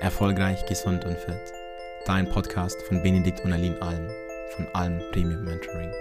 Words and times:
Erfolgreich, 0.00 0.64
gesund 0.64 1.04
und 1.04 1.18
fit. 1.18 1.52
Dein 2.06 2.26
Podcast 2.26 2.80
von 2.84 3.02
Benedikt 3.02 3.44
und 3.44 3.52
Aline 3.52 3.76
Alm 3.82 4.08
von 4.56 4.66
Alm 4.72 4.98
Premium 5.12 5.44
Mentoring. 5.44 5.92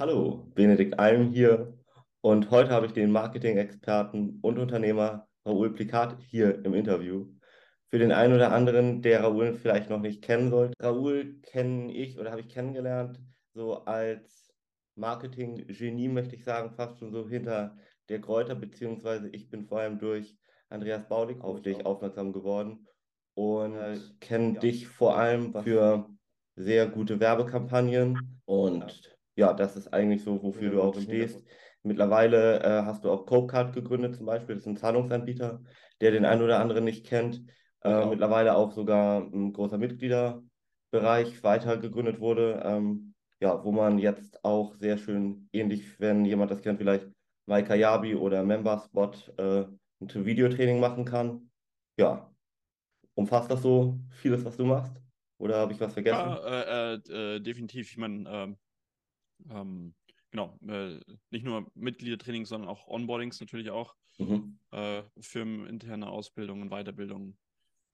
Hallo, 0.00 0.50
Benedikt 0.54 0.98
Alm 0.98 1.32
hier 1.32 1.78
und 2.22 2.50
heute 2.50 2.70
habe 2.70 2.86
ich 2.86 2.92
den 2.92 3.12
Marketing-Experten 3.12 4.38
und 4.40 4.58
Unternehmer 4.58 5.28
Raoul 5.44 5.74
Plikat 5.74 6.16
hier 6.30 6.64
im 6.64 6.72
Interview. 6.72 7.26
Für 7.90 7.98
den 7.98 8.12
einen 8.12 8.32
oder 8.32 8.52
anderen, 8.52 9.02
der 9.02 9.22
Raoul 9.22 9.52
vielleicht 9.52 9.90
noch 9.90 10.00
nicht 10.00 10.22
kennen 10.22 10.48
sollte. 10.48 10.72
Raoul 10.80 11.42
kenne 11.42 11.92
ich 11.92 12.18
oder 12.18 12.30
habe 12.30 12.40
ich 12.40 12.48
kennengelernt 12.48 13.20
so 13.52 13.84
als 13.84 14.47
Marketing-Genie, 14.98 16.08
möchte 16.08 16.36
ich 16.36 16.44
sagen, 16.44 16.72
fast 16.72 16.98
schon 16.98 17.12
so 17.12 17.28
hinter 17.28 17.76
der 18.08 18.20
Kräuter, 18.20 18.54
beziehungsweise 18.54 19.28
ich 19.28 19.48
bin 19.50 19.64
vor 19.66 19.80
allem 19.80 19.98
durch 19.98 20.36
Andreas 20.68 21.08
Baulig 21.08 21.40
auf 21.40 21.62
dich 21.62 21.84
aufmerksam 21.86 22.32
geworden 22.32 22.86
und 23.34 23.76
äh, 23.76 23.98
kenne 24.20 24.54
ja. 24.54 24.60
dich 24.60 24.88
vor 24.88 25.16
allem 25.16 25.54
für 25.62 26.08
sehr 26.56 26.86
gute 26.86 27.20
Werbekampagnen 27.20 28.40
und 28.44 29.16
ja, 29.36 29.52
das 29.52 29.76
ist 29.76 29.92
eigentlich 29.94 30.24
so, 30.24 30.42
wofür 30.42 30.70
du 30.70 30.82
auch 30.82 30.98
stehst. 31.00 31.44
Mittlerweile 31.84 32.60
äh, 32.60 32.82
hast 32.84 33.04
du 33.04 33.10
auch 33.10 33.24
Copecard 33.24 33.72
gegründet 33.72 34.16
zum 34.16 34.26
Beispiel, 34.26 34.56
das 34.56 34.64
ist 34.64 34.68
ein 34.68 34.76
Zahlungsanbieter, 34.76 35.62
der 36.00 36.10
den 36.10 36.24
einen 36.24 36.42
oder 36.42 36.58
anderen 36.58 36.84
nicht 36.84 37.06
kennt. 37.06 37.42
Äh, 37.82 38.06
mittlerweile 38.06 38.56
auch 38.56 38.72
sogar 38.72 39.20
ein 39.20 39.52
großer 39.52 39.78
Mitgliederbereich 39.78 41.44
weiter 41.44 41.76
gegründet 41.76 42.18
wurde. 42.18 42.60
Ähm, 42.64 43.14
ja, 43.40 43.64
wo 43.64 43.72
man 43.72 43.98
jetzt 43.98 44.44
auch 44.44 44.74
sehr 44.76 44.98
schön, 44.98 45.48
ähnlich, 45.52 45.98
wenn 46.00 46.24
jemand 46.24 46.50
das 46.50 46.62
kennt, 46.62 46.78
vielleicht 46.78 47.08
Yabi 47.48 48.14
oder 48.14 48.44
Memberspot 48.44 49.32
äh, 49.38 49.64
ein 50.00 50.26
Videotraining 50.26 50.80
machen 50.80 51.04
kann. 51.04 51.50
Ja, 51.96 52.32
umfasst 53.14 53.50
das 53.50 53.62
so 53.62 53.98
vieles, 54.10 54.44
was 54.44 54.56
du 54.56 54.64
machst? 54.64 55.00
Oder 55.38 55.58
habe 55.58 55.72
ich 55.72 55.80
was 55.80 55.92
vergessen? 55.92 56.18
Ja, 56.18 56.36
äh, 56.36 56.94
äh, 56.94 57.36
äh 57.36 57.40
definitiv. 57.40 57.90
Ich 57.90 57.96
meine, 57.96 58.28
ähm, 58.28 58.56
ähm, 59.50 59.94
genau, 60.30 60.58
äh, 60.66 61.00
nicht 61.30 61.44
nur 61.44 61.70
Mitgliedertraining, 61.74 62.44
sondern 62.44 62.68
auch 62.68 62.86
Onboardings 62.88 63.40
natürlich 63.40 63.70
auch. 63.70 63.94
Mhm. 64.18 64.58
Äh, 64.72 65.02
firmeninterne 65.20 66.08
Ausbildungen, 66.08 66.70
Weiterbildungen 66.70 67.38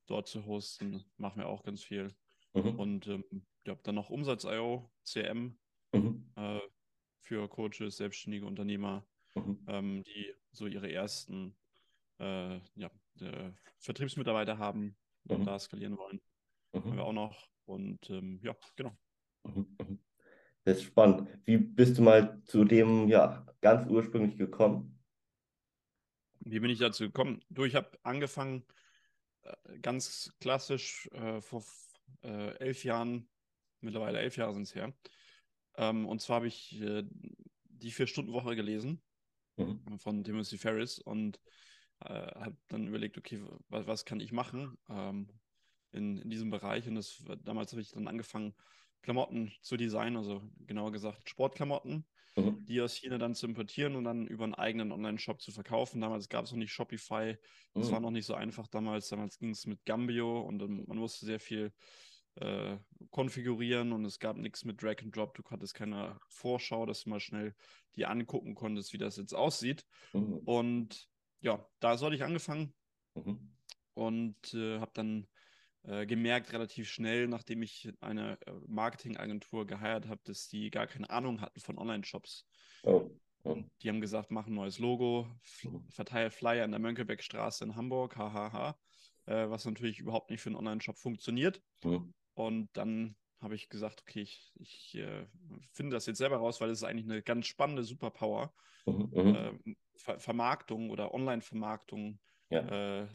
dort 0.06 0.27
zu 0.27 0.47
hosten, 0.47 1.05
machen 1.19 1.41
wir 1.41 1.48
auch 1.48 1.62
ganz 1.62 1.83
viel. 1.83 2.14
Mhm. 2.55 2.79
Und 2.79 3.06
ähm, 3.08 3.25
ja, 3.67 3.75
dann 3.83 3.95
noch 3.95 4.11
Umsatz.io, 4.11 4.91
CM 5.03 5.59
mhm. 5.93 6.31
äh, 6.37 6.61
für 7.20 7.48
Coaches, 7.48 7.97
selbstständige 7.97 8.47
Unternehmer, 8.47 9.07
mhm. 9.34 9.65
ähm, 9.67 10.03
die 10.05 10.34
so 10.53 10.67
ihre 10.67 10.91
ersten 10.93 11.57
äh, 12.19 12.61
ja, 12.75 12.91
äh, 13.20 13.53
Vertriebsmitarbeiter 13.79 14.59
haben 14.59 14.97
und 15.29 15.41
mhm. 15.41 15.45
da 15.47 15.59
skalieren 15.59 15.97
wollen. 15.97 16.20
Mhm. 16.73 16.85
Haben 16.85 16.97
wir 16.97 17.05
auch 17.05 17.12
noch. 17.12 17.48
Und 17.65 18.11
ähm, 18.11 18.41
ja, 18.42 18.55
genau. 18.77 18.97
Mhm. 19.45 19.98
Das 20.65 20.79
ist 20.79 20.85
spannend. 20.85 21.29
Wie 21.45 21.59
bist 21.59 21.98
du 21.98 22.03
mal 22.03 22.42
zu 22.45 22.65
dem 22.65 23.09
ja 23.09 23.47
ganz 23.61 23.87
ursprünglich 23.87 24.37
gekommen? 24.37 24.98
Wie 26.41 26.61
bin 26.61 26.70
ich 26.70 26.79
dazu 26.79 27.05
gekommen? 27.05 27.42
Du, 27.48 27.65
ich 27.65 27.75
habe 27.75 27.98
angefangen 28.03 28.65
äh, 29.42 29.79
ganz 29.81 30.35
klassisch 30.41 31.09
äh, 31.12 31.41
vor 31.41 31.65
äh, 32.23 32.57
elf 32.59 32.85
Jahren 32.85 33.29
mittlerweile 33.85 34.19
elf 34.19 34.37
Jahre 34.37 34.55
sind 34.55 34.63
es 34.63 34.75
her. 34.75 34.93
Ähm, 35.77 36.07
und 36.07 36.21
zwar 36.21 36.37
habe 36.37 36.47
ich 36.47 36.81
äh, 36.81 37.05
die 37.65 37.91
Vier-Stunden-Woche 37.91 38.57
gelesen 38.57 39.03
mhm. 39.57 39.99
von 39.99 40.25
Timothy 40.25 40.59
Ferris 40.59 40.99
und 40.99 41.41
äh, 42.01 42.09
habe 42.09 42.57
dann 42.69 42.87
überlegt, 42.87 43.19
okay, 43.19 43.43
was, 43.69 43.87
was 43.87 44.05
kann 44.05 44.21
ich 44.21 44.33
machen 44.33 44.77
ähm, 44.89 45.29
in, 45.92 46.19
in 46.19 46.31
diesem 46.31 46.51
Bereich? 46.51 46.86
Und 46.89 46.97
das, 46.97 47.23
damals 47.42 47.73
habe 47.73 47.83
ich 47.83 47.91
dann 47.91 48.08
angefangen, 48.08 48.55
Klamotten 49.03 49.53
zu 49.61 49.77
designen, 49.77 50.17
also 50.17 50.42
genauer 50.61 50.91
gesagt 50.91 51.29
Sportklamotten, 51.29 52.07
mhm. 52.37 52.64
die 52.64 52.81
aus 52.81 52.95
China 52.95 53.19
dann 53.19 53.35
zu 53.35 53.47
importieren 53.47 53.97
und 53.97 54.05
dann 54.05 54.27
über 54.27 54.45
einen 54.45 54.55
eigenen 54.55 54.92
Online-Shop 54.92 55.42
zu 55.42 55.53
verkaufen. 55.53 56.01
Damals 56.01 56.31
gab 56.31 56.47
es 56.47 56.53
noch 56.53 56.58
nicht 56.58 56.73
Shopify, 56.73 57.37
das 57.75 57.89
mhm. 57.89 57.92
war 57.92 58.01
noch 58.01 58.11
nicht 58.11 58.25
so 58.25 58.35
einfach 58.35 58.67
damals. 58.67 59.08
Damals 59.08 59.39
ging 59.39 59.51
es 59.51 59.67
mit 59.67 59.85
Gambio 59.85 60.41
und 60.41 60.63
ähm, 60.63 60.85
man 60.87 60.97
musste 60.97 61.27
sehr 61.27 61.39
viel 61.39 61.73
äh, 62.36 62.78
konfigurieren 63.11 63.92
und 63.92 64.05
es 64.05 64.18
gab 64.18 64.36
nichts 64.36 64.64
mit 64.64 64.83
Drag 64.83 64.96
and 65.02 65.14
Drop. 65.14 65.34
Du 65.34 65.42
hattest 65.50 65.74
keine 65.74 66.18
Vorschau, 66.28 66.86
dass 66.86 67.05
du 67.05 67.11
mal 67.11 67.20
schnell 67.20 67.55
dir 67.95 68.11
angucken 68.11 68.55
konntest, 68.55 68.92
wie 68.92 68.98
das 68.98 69.17
jetzt 69.17 69.34
aussieht. 69.34 69.84
Mhm. 70.12 70.39
Und 70.39 71.08
ja, 71.40 71.64
da 71.80 71.96
sollte 71.96 72.17
ich 72.17 72.24
angefangen 72.24 72.74
mhm. 73.14 73.55
und 73.95 74.55
äh, 74.55 74.80
habe 74.80 74.90
dann 74.95 75.27
äh, 75.84 76.06
gemerkt, 76.06 76.52
relativ 76.52 76.89
schnell, 76.89 77.28
nachdem 77.28 77.62
ich 77.62 77.90
eine 78.00 78.39
äh, 78.46 78.52
Marketingagentur 78.66 79.66
geheiert 79.66 80.08
habe, 80.08 80.20
dass 80.24 80.48
die 80.48 80.70
gar 80.70 80.86
keine 80.86 81.11
Ahnung 81.11 81.40
hatten 81.40 81.61
von 81.61 81.78
Online-Shops. 81.78 82.46
Oh. 82.83 83.11
Und 83.42 83.70
die 83.83 83.90
haben 83.90 84.01
gesagt, 84.01 84.30
mach 84.30 84.46
ein 84.46 84.55
neues 84.55 84.78
Logo, 84.78 85.28
mhm. 85.62 85.86
verteile 85.90 86.30
Flyer 86.30 86.64
in 86.64 86.70
der 86.70 86.80
Mönckebergstraße 86.80 87.64
in 87.64 87.77
Hamburg, 87.77 88.16
hahaha, 88.16 88.78
äh, 89.27 89.51
was 89.51 89.66
natürlich 89.66 89.98
überhaupt 89.98 90.30
nicht 90.30 90.40
für 90.40 90.48
einen 90.48 90.56
Online-Shop 90.56 90.98
funktioniert. 90.98 91.62
Mhm. 91.83 92.14
Und 92.34 92.68
dann 92.77 93.17
habe 93.40 93.55
ich 93.55 93.68
gesagt, 93.68 94.02
okay, 94.02 94.22
ich, 94.22 94.52
ich 94.56 94.95
äh, 94.96 95.27
finde 95.70 95.95
das 95.95 96.06
jetzt 96.06 96.18
selber 96.18 96.36
raus, 96.36 96.61
weil 96.61 96.70
es 96.70 96.78
ist 96.78 96.84
eigentlich 96.84 97.05
eine 97.05 97.22
ganz 97.22 97.46
spannende 97.46 97.84
Superpower. 97.84 98.52
Mhm, 98.86 99.12
äh, 99.14 99.74
Ver 99.96 100.18
Vermarktung 100.18 100.90
oder 100.90 101.14
Online-Vermarktung 101.14 102.18
ja. 102.50 103.02
äh, 103.02 103.08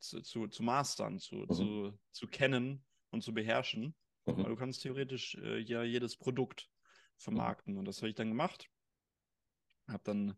zu, 0.00 0.20
zu, 0.22 0.48
zu, 0.48 0.62
mastern, 0.62 1.18
zu, 1.18 1.36
mhm. 1.36 1.50
zu, 1.50 1.98
zu 2.10 2.26
kennen 2.26 2.84
und 3.10 3.22
zu 3.22 3.32
beherrschen. 3.32 3.94
Mhm. 4.26 4.38
Weil 4.38 4.50
du 4.50 4.56
kannst 4.56 4.82
theoretisch 4.82 5.36
äh, 5.36 5.58
ja 5.58 5.82
jedes 5.84 6.16
Produkt 6.16 6.68
vermarkten. 7.16 7.74
Mhm. 7.74 7.80
Und 7.80 7.84
das 7.86 7.98
habe 7.98 8.08
ich 8.08 8.16
dann 8.16 8.28
gemacht. 8.28 8.68
Habe 9.88 10.02
dann 10.04 10.36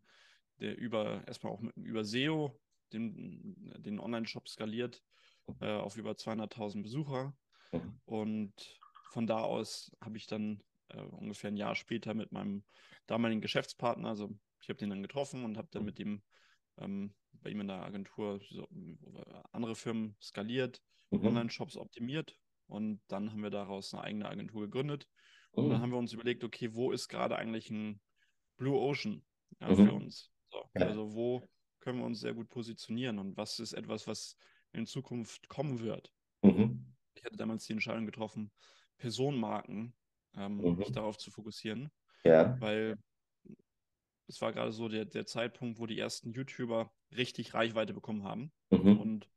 der 0.60 0.76
über 0.76 1.26
erstmal 1.26 1.52
auch 1.52 1.60
mit, 1.60 1.76
über 1.76 2.04
SEO 2.04 2.60
den, 2.92 3.72
den 3.78 4.00
Online-Shop 4.00 4.48
skaliert 4.48 5.02
mhm. 5.46 5.56
äh, 5.60 5.76
auf 5.76 5.96
über 5.96 6.12
200.000 6.12 6.82
Besucher 6.82 7.36
Mhm. 7.72 8.00
Und 8.04 8.78
von 9.10 9.26
da 9.26 9.38
aus 9.38 9.96
habe 10.00 10.16
ich 10.16 10.26
dann 10.26 10.62
äh, 10.88 11.00
ungefähr 11.00 11.50
ein 11.50 11.56
Jahr 11.56 11.74
später 11.74 12.14
mit 12.14 12.32
meinem 12.32 12.64
damaligen 13.06 13.40
Geschäftspartner, 13.40 14.08
also 14.08 14.30
ich 14.62 14.68
habe 14.68 14.78
den 14.78 14.90
dann 14.90 15.02
getroffen 15.02 15.44
und 15.44 15.56
habe 15.56 15.68
dann 15.70 15.82
mhm. 15.82 15.86
mit 15.86 15.98
ihm 15.98 16.22
ähm, 16.78 17.14
bei 17.32 17.50
ihm 17.50 17.60
in 17.60 17.68
der 17.68 17.82
Agentur 17.82 18.40
so, 18.50 18.64
äh, 18.64 19.42
andere 19.52 19.74
Firmen 19.74 20.16
skaliert, 20.20 20.82
mhm. 21.10 21.26
Online-Shops 21.26 21.76
optimiert 21.76 22.38
und 22.66 23.00
dann 23.08 23.30
haben 23.30 23.42
wir 23.42 23.50
daraus 23.50 23.94
eine 23.94 24.02
eigene 24.02 24.28
Agentur 24.28 24.62
gegründet. 24.62 25.06
Mhm. 25.52 25.62
Und 25.62 25.70
dann 25.70 25.78
mhm. 25.78 25.82
haben 25.82 25.90
wir 25.90 25.98
uns 25.98 26.12
überlegt, 26.12 26.44
okay, 26.44 26.74
wo 26.74 26.92
ist 26.92 27.08
gerade 27.08 27.36
eigentlich 27.36 27.70
ein 27.70 28.00
Blue 28.56 28.78
Ocean 28.78 29.24
ja, 29.60 29.68
mhm. 29.70 29.86
für 29.86 29.92
uns? 29.92 30.32
So, 30.50 30.64
ja. 30.74 30.86
Also 30.86 31.14
wo 31.14 31.48
können 31.80 31.98
wir 31.98 32.06
uns 32.06 32.20
sehr 32.20 32.34
gut 32.34 32.48
positionieren 32.48 33.18
und 33.18 33.36
was 33.36 33.58
ist 33.58 33.72
etwas, 33.72 34.06
was 34.06 34.36
in 34.72 34.86
Zukunft 34.86 35.48
kommen 35.48 35.80
wird? 35.80 36.12
Mhm 36.42 36.97
ich 37.18 37.24
hatte 37.24 37.36
damals 37.36 37.66
die 37.66 37.72
Entscheidung 37.72 38.06
getroffen, 38.06 38.50
Personenmarken 38.96 39.94
ähm, 40.36 40.56
mhm. 40.56 40.76
mich 40.76 40.92
darauf 40.92 41.18
zu 41.18 41.30
fokussieren. 41.30 41.90
Ja. 42.24 42.60
Weil 42.60 42.98
es 44.26 44.40
war 44.40 44.52
gerade 44.52 44.72
so 44.72 44.88
der, 44.88 45.04
der 45.04 45.26
Zeitpunkt, 45.26 45.78
wo 45.78 45.86
die 45.86 45.98
ersten 45.98 46.32
YouTuber 46.32 46.92
richtig 47.16 47.54
Reichweite 47.54 47.94
bekommen 47.94 48.24
haben. 48.24 48.52
Mhm. 48.70 48.98
Und 48.98 49.30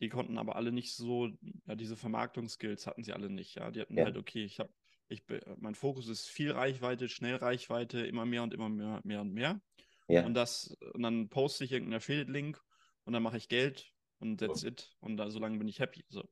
die 0.00 0.08
konnten 0.08 0.38
aber 0.38 0.56
alle 0.56 0.72
nicht 0.72 0.94
so, 0.94 1.30
ja, 1.66 1.74
diese 1.74 1.96
Vermarktungsskills 1.96 2.86
hatten 2.86 3.04
sie 3.04 3.12
alle 3.12 3.30
nicht. 3.30 3.56
Ja, 3.56 3.70
die 3.70 3.80
hatten 3.80 3.96
ja. 3.96 4.04
halt, 4.04 4.16
okay, 4.16 4.44
ich 4.44 4.58
habe, 4.58 4.72
ich, 5.08 5.22
mein 5.58 5.74
Fokus 5.74 6.08
ist 6.08 6.28
viel 6.28 6.50
Reichweite, 6.50 7.08
schnell 7.08 7.36
Reichweite, 7.36 8.06
immer 8.06 8.24
mehr 8.24 8.42
und 8.42 8.54
immer 8.54 8.68
mehr, 8.68 9.00
mehr 9.04 9.20
und 9.20 9.32
mehr. 9.32 9.60
Ja. 10.08 10.24
Und 10.24 10.34
das, 10.34 10.76
und 10.92 11.02
dann 11.02 11.28
poste 11.28 11.64
ich 11.64 11.72
irgendeinen 11.72 11.98
Affiliate-Link 11.98 12.62
und 13.04 13.12
dann 13.12 13.22
mache 13.22 13.36
ich 13.36 13.48
Geld 13.48 13.92
und 14.18 14.38
that's 14.38 14.62
it. 14.62 14.94
Und 15.00 15.16
da, 15.16 15.30
so 15.30 15.38
lange 15.38 15.58
bin 15.58 15.68
ich 15.68 15.78
happy. 15.78 16.04
So. 16.08 16.26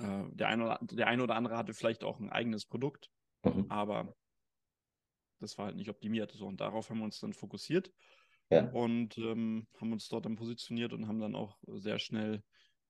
Äh, 0.00 0.24
der, 0.32 0.48
eine 0.48 0.64
oder, 0.64 0.78
der 0.82 1.06
eine 1.06 1.22
oder 1.22 1.36
andere 1.36 1.56
hatte 1.56 1.74
vielleicht 1.74 2.04
auch 2.04 2.18
ein 2.18 2.30
eigenes 2.30 2.66
Produkt, 2.66 3.10
mhm. 3.44 3.66
aber 3.68 4.14
das 5.40 5.58
war 5.58 5.66
halt 5.66 5.76
nicht 5.76 5.90
optimiert. 5.90 6.32
So, 6.32 6.46
und 6.46 6.60
darauf 6.60 6.90
haben 6.90 6.98
wir 6.98 7.04
uns 7.04 7.20
dann 7.20 7.32
fokussiert 7.32 7.92
ja. 8.50 8.68
und 8.70 9.16
ähm, 9.18 9.66
haben 9.80 9.92
uns 9.92 10.08
dort 10.08 10.26
dann 10.26 10.36
positioniert 10.36 10.92
und 10.92 11.06
haben 11.06 11.20
dann 11.20 11.34
auch 11.34 11.58
sehr 11.66 11.98
schnell 11.98 12.42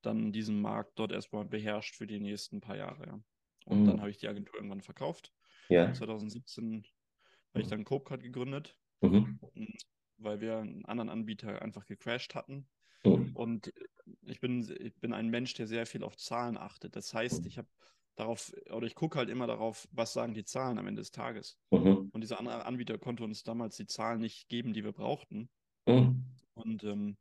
dann 0.03 0.33
diesen 0.33 0.61
Markt 0.61 0.99
dort 0.99 1.12
erstmal 1.12 1.45
beherrscht 1.45 1.95
für 1.95 2.07
die 2.07 2.21
nächsten 2.21 2.61
paar 2.61 2.77
Jahre. 2.77 3.07
Ja. 3.07 3.21
Und 3.67 3.83
mhm. 3.83 3.87
dann 3.87 4.01
habe 4.01 4.11
ich 4.11 4.19
die 4.19 4.29
Agentur 4.29 4.57
irgendwann 4.57 4.81
verkauft. 4.81 5.33
Ja. 5.69 5.93
2017 5.93 6.87
habe 7.53 7.62
ich 7.62 7.69
dann 7.69 7.85
Copecard 7.85 8.23
gegründet, 8.23 8.77
mhm. 9.01 9.39
weil 10.17 10.41
wir 10.41 10.59
einen 10.59 10.85
anderen 10.87 11.11
Anbieter 11.11 11.61
einfach 11.62 11.85
gecrashed 11.85 12.35
hatten. 12.35 12.69
Mhm. 13.05 13.31
Und 13.35 13.73
ich 14.23 14.41
bin, 14.41 14.69
ich 14.79 14.94
bin 14.97 15.12
ein 15.12 15.29
Mensch, 15.29 15.55
der 15.55 15.67
sehr 15.67 15.87
viel 15.87 16.02
auf 16.05 16.17
Zahlen 16.17 16.56
achtet. 16.56 16.97
Das 16.97 17.14
heißt, 17.14 17.47
ich 17.47 17.58
habe 17.58 17.69
darauf, 18.17 18.52
oder 18.70 18.87
ich 18.87 18.94
gucke 18.94 19.19
halt 19.19 19.31
immer 19.31 19.47
darauf, 19.47 19.88
was 19.93 20.12
sagen 20.12 20.35
die 20.35 20.44
Zahlen 20.44 20.79
am 20.79 20.87
Ende 20.87 21.00
des 21.00 21.11
Tages. 21.11 21.58
Mhm. 21.70 22.11
Und 22.12 22.20
dieser 22.20 22.38
andere 22.38 22.64
Anbieter 22.67 22.99
konnte 22.99 23.25
uns 23.25 23.43
damals 23.43 23.76
die 23.76 23.87
Zahlen 23.87 24.20
nicht 24.20 24.49
geben, 24.49 24.73
die 24.73 24.85
wir 24.85 24.93
brauchten. 24.93 25.49
Mhm. 25.87 26.25
Und 26.55 26.85
ähm, 26.85 27.17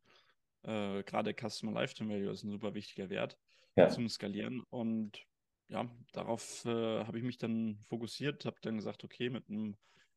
äh, 0.62 1.02
gerade 1.04 1.34
Customer 1.34 1.72
Lifetime 1.72 2.12
Value 2.12 2.32
ist 2.32 2.42
ein 2.44 2.50
super 2.50 2.74
wichtiger 2.74 3.08
Wert 3.08 3.38
Ja. 3.76 3.88
zum 3.88 4.08
Skalieren. 4.08 4.62
Und 4.70 5.24
ja, 5.68 5.88
darauf 6.12 6.64
äh, 6.64 7.04
habe 7.04 7.18
ich 7.18 7.24
mich 7.24 7.38
dann 7.38 7.78
fokussiert, 7.88 8.44
habe 8.44 8.56
dann 8.60 8.76
gesagt, 8.76 9.04
okay, 9.04 9.30
mit 9.30 9.48
einem 9.48 9.76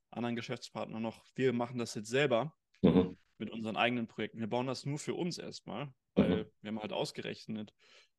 anderen 0.09 0.35
Geschäftspartner 0.35 0.99
noch, 0.99 1.23
wir 1.35 1.53
machen 1.53 1.77
das 1.77 1.95
jetzt 1.95 2.09
selber 2.09 2.53
Mhm. 2.81 3.15
Mit 3.43 3.51
unseren 3.51 3.75
eigenen 3.75 4.07
Projekten. 4.07 4.39
Wir 4.39 4.47
bauen 4.47 4.67
das 4.67 4.85
nur 4.85 4.97
für 4.97 5.13
uns 5.13 5.37
erstmal, 5.37 5.93
weil 6.15 6.49
wir 6.61 6.69
haben 6.69 6.79
halt 6.79 6.93
ausgerechnet, 6.93 7.73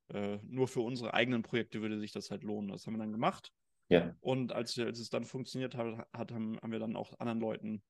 äh, 0.09 0.39
nur 0.43 0.69
für 0.69 0.81
unsere 0.81 1.15
eigenen 1.15 1.43
Projekte 1.43 1.81
würde 1.81 1.99
sich 1.99 2.13
das 2.13 2.31
halt 2.31 2.43
lohnen. 2.43 2.71
Das 2.71 2.87
haben 2.87 2.95
wir 2.95 2.99
dann 2.99 3.13
gemacht. 3.13 3.53
Ja. 3.89 4.15
Und 4.21 4.53
als, 4.53 4.79
als 4.79 4.99
es 4.99 5.09
dann 5.09 5.25
funktioniert 5.25 5.75
hat, 5.77 6.07
hat 6.13 6.33
haben, 6.33 6.59
haben 6.61 6.73
wir 6.73 6.79
dann 6.79 6.97
auch 6.97 7.19
anderen 7.19 7.41
Leuten 7.41 7.83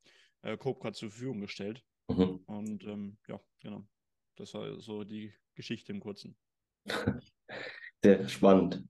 äh, 0.42 0.56
Copecard 0.56 0.94
zur 0.94 1.10
Verfügung 1.10 1.40
gestellt. 1.40 1.84
Mhm. 2.08 2.36
Und 2.46 2.84
ähm, 2.84 3.18
ja, 3.26 3.40
genau. 3.60 3.84
Das 4.36 4.54
war 4.54 4.80
so 4.80 5.02
die 5.02 5.32
Geschichte 5.54 5.92
im 5.92 6.00
Kurzen. 6.00 6.36
Sehr 8.04 8.28
spannend. 8.28 8.84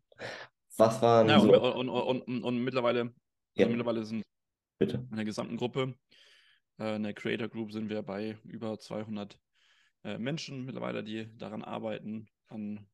Was 0.77 1.01
waren 1.01 1.29
Ja, 1.29 1.41
so, 1.41 1.77
und, 1.77 1.89
und, 1.89 2.21
und, 2.23 2.43
und 2.43 2.65
mittlerweile, 2.65 3.15
Ja. 3.57 3.65
also 3.65 3.69
mittlerweile 3.69 4.05
sind 4.05 4.23
bitte. 4.79 5.07
in 5.11 5.17
der 5.17 5.25
gesamten 5.25 5.57
Gruppe, 5.57 5.95
äh, 6.79 6.97
in 6.97 7.03
der 7.03 7.15
Creator 7.15 7.49
Group 7.49 7.73
sind 7.73 7.89
wir 7.89 8.03
bei 8.03 8.39
über 8.45 8.79
200 8.79 9.39
äh, 10.05 10.19
Menschen 10.19 10.65
mittlerweile, 10.65 11.03
die 11.03 11.29
daran 11.37 11.63
arbeiten, 11.63 12.29
an 12.49 12.87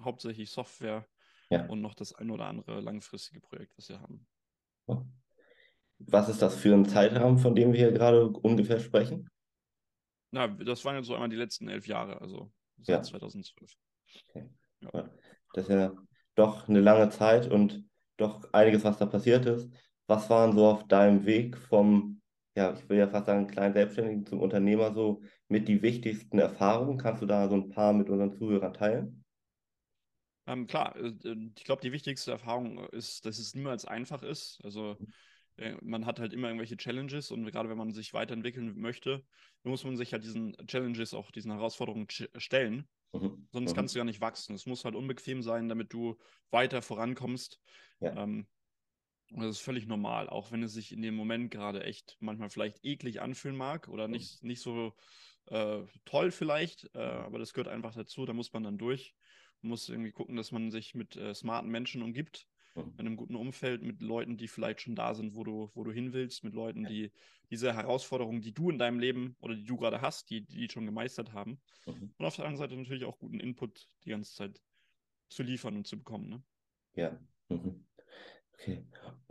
hauptsächlich 0.00 0.50
Software 0.50 1.06
Ja. 1.50 1.66
und 1.66 1.80
noch 1.80 1.94
das 1.94 2.14
ein 2.14 2.30
oder 2.30 2.46
andere 2.46 2.80
langfristige 2.80 3.40
Projekt, 3.40 3.76
was 3.76 3.88
wir 3.88 4.00
haben. 4.00 4.26
Was 5.98 6.28
ist 6.28 6.42
das 6.42 6.56
für 6.56 6.74
ein 6.74 6.86
Zeitrahmen, 6.86 7.38
von 7.38 7.54
dem 7.54 7.72
wir 7.72 7.78
hier 7.78 7.92
gerade 7.92 8.26
ungefähr 8.26 8.80
sprechen? 8.80 9.28
Na, 10.30 10.48
das 10.48 10.84
waren 10.84 10.96
jetzt 10.96 11.06
so 11.06 11.14
einmal 11.14 11.28
die 11.28 11.36
letzten 11.36 11.68
elf 11.68 11.86
Jahre, 11.86 12.20
also 12.20 12.50
Ja. 12.86 12.96
seit 12.96 13.06
2012. 13.06 13.76
Ja, 14.80 15.10
das 15.52 15.68
ist 15.68 15.70
ja 15.70 15.92
doch 16.34 16.68
eine 16.68 16.80
lange 16.80 17.10
Zeit 17.10 17.50
und 17.50 17.84
doch 18.16 18.52
einiges, 18.52 18.84
was 18.84 18.98
da 18.98 19.06
passiert 19.06 19.46
ist. 19.46 19.68
Was 20.06 20.30
waren 20.30 20.52
so 20.52 20.66
auf 20.66 20.88
deinem 20.88 21.26
Weg 21.26 21.56
vom, 21.58 22.21
ja, 22.56 22.72
ich 22.74 22.88
will 22.88 22.98
ja 22.98 23.08
fast 23.08 23.26
sagen, 23.26 23.46
kleinen 23.46 23.74
Selbstständigen 23.74 24.26
zum 24.26 24.40
Unternehmer 24.40 24.92
so 24.94 25.22
mit 25.48 25.68
die 25.68 25.82
wichtigsten 25.82 26.38
Erfahrungen? 26.38 26.98
Kannst 26.98 27.22
du 27.22 27.26
da 27.26 27.48
so 27.48 27.54
ein 27.56 27.68
paar 27.70 27.92
mit 27.92 28.08
unseren 28.10 28.32
Zuhörern 28.32 28.74
teilen? 28.74 29.24
Ähm, 30.46 30.66
klar, 30.66 30.96
äh, 30.96 31.08
äh, 31.24 31.50
ich 31.56 31.64
glaube, 31.64 31.82
die 31.82 31.92
wichtigste 31.92 32.32
Erfahrung 32.32 32.78
ist, 32.90 33.24
dass 33.26 33.38
es 33.38 33.54
niemals 33.54 33.84
einfach 33.84 34.22
ist. 34.22 34.60
Also 34.64 34.98
äh, 35.56 35.76
man 35.82 36.06
hat 36.06 36.18
halt 36.20 36.32
immer 36.32 36.48
irgendwelche 36.48 36.76
Challenges 36.76 37.30
und 37.30 37.44
gerade 37.46 37.68
wenn 37.68 37.78
man 37.78 37.92
sich 37.92 38.12
weiterentwickeln 38.14 38.78
möchte, 38.80 39.24
muss 39.64 39.84
man 39.84 39.96
sich 39.96 40.12
halt 40.12 40.24
diesen 40.24 40.56
Challenges, 40.66 41.14
auch 41.14 41.30
diesen 41.30 41.52
Herausforderungen 41.52 42.08
stellen. 42.10 42.88
Mhm. 43.12 43.48
Sonst 43.52 43.72
Mhm. 43.72 43.74
kannst 43.74 43.94
du 43.94 43.98
ja 44.00 44.04
nicht 44.04 44.20
wachsen. 44.20 44.54
Es 44.54 44.66
muss 44.66 44.84
halt 44.84 44.94
unbequem 44.96 45.42
sein, 45.42 45.68
damit 45.68 45.92
du 45.92 46.18
weiter 46.50 46.82
vorankommst. 46.82 47.60
Ja. 48.00 48.10
Ähm, 48.16 48.46
und 49.32 49.42
das 49.42 49.56
ist 49.56 49.62
völlig 49.62 49.86
normal, 49.86 50.28
auch 50.28 50.52
wenn 50.52 50.62
es 50.62 50.72
sich 50.72 50.92
in 50.92 51.02
dem 51.02 51.14
Moment 51.14 51.50
gerade 51.50 51.84
echt 51.84 52.16
manchmal 52.20 52.50
vielleicht 52.50 52.84
eklig 52.84 53.20
anfühlen 53.20 53.56
mag 53.56 53.88
oder 53.88 54.08
nicht, 54.08 54.42
nicht 54.42 54.60
so 54.60 54.94
äh, 55.46 55.80
toll 56.04 56.30
vielleicht, 56.30 56.90
äh, 56.94 57.00
aber 57.00 57.38
das 57.38 57.52
gehört 57.54 57.68
einfach 57.68 57.94
dazu, 57.94 58.26
da 58.26 58.32
muss 58.32 58.52
man 58.52 58.64
dann 58.64 58.78
durch. 58.78 59.14
Man 59.60 59.70
muss 59.70 59.88
irgendwie 59.88 60.12
gucken, 60.12 60.36
dass 60.36 60.52
man 60.52 60.70
sich 60.70 60.94
mit 60.94 61.16
äh, 61.16 61.34
smarten 61.34 61.70
Menschen 61.70 62.02
umgibt, 62.02 62.46
in 62.74 63.00
einem 63.00 63.16
guten 63.16 63.36
Umfeld, 63.36 63.82
mit 63.82 64.00
Leuten, 64.00 64.38
die 64.38 64.48
vielleicht 64.48 64.80
schon 64.80 64.94
da 64.94 65.14
sind, 65.14 65.34
wo 65.34 65.44
du, 65.44 65.70
wo 65.74 65.84
du 65.84 65.92
hin 65.92 66.14
willst, 66.14 66.42
mit 66.42 66.54
Leuten, 66.54 66.84
die 66.84 67.12
diese 67.50 67.74
Herausforderungen, 67.74 68.40
die 68.40 68.54
du 68.54 68.70
in 68.70 68.78
deinem 68.78 68.98
Leben 68.98 69.36
oder 69.40 69.54
die 69.54 69.66
du 69.66 69.76
gerade 69.76 70.00
hast, 70.00 70.30
die, 70.30 70.46
die 70.46 70.68
schon 70.70 70.86
gemeistert 70.86 71.34
haben. 71.34 71.60
Mhm. 71.86 72.14
Und 72.16 72.26
auf 72.26 72.36
der 72.36 72.46
anderen 72.46 72.56
Seite 72.56 72.76
natürlich 72.76 73.04
auch 73.04 73.18
guten 73.18 73.40
Input 73.40 73.88
die 74.04 74.10
ganze 74.10 74.34
Zeit 74.34 74.62
zu 75.28 75.42
liefern 75.42 75.76
und 75.76 75.86
zu 75.86 75.98
bekommen. 75.98 76.30
Ne? 76.30 76.42
Ja. 76.94 77.18
Mhm. 77.50 77.84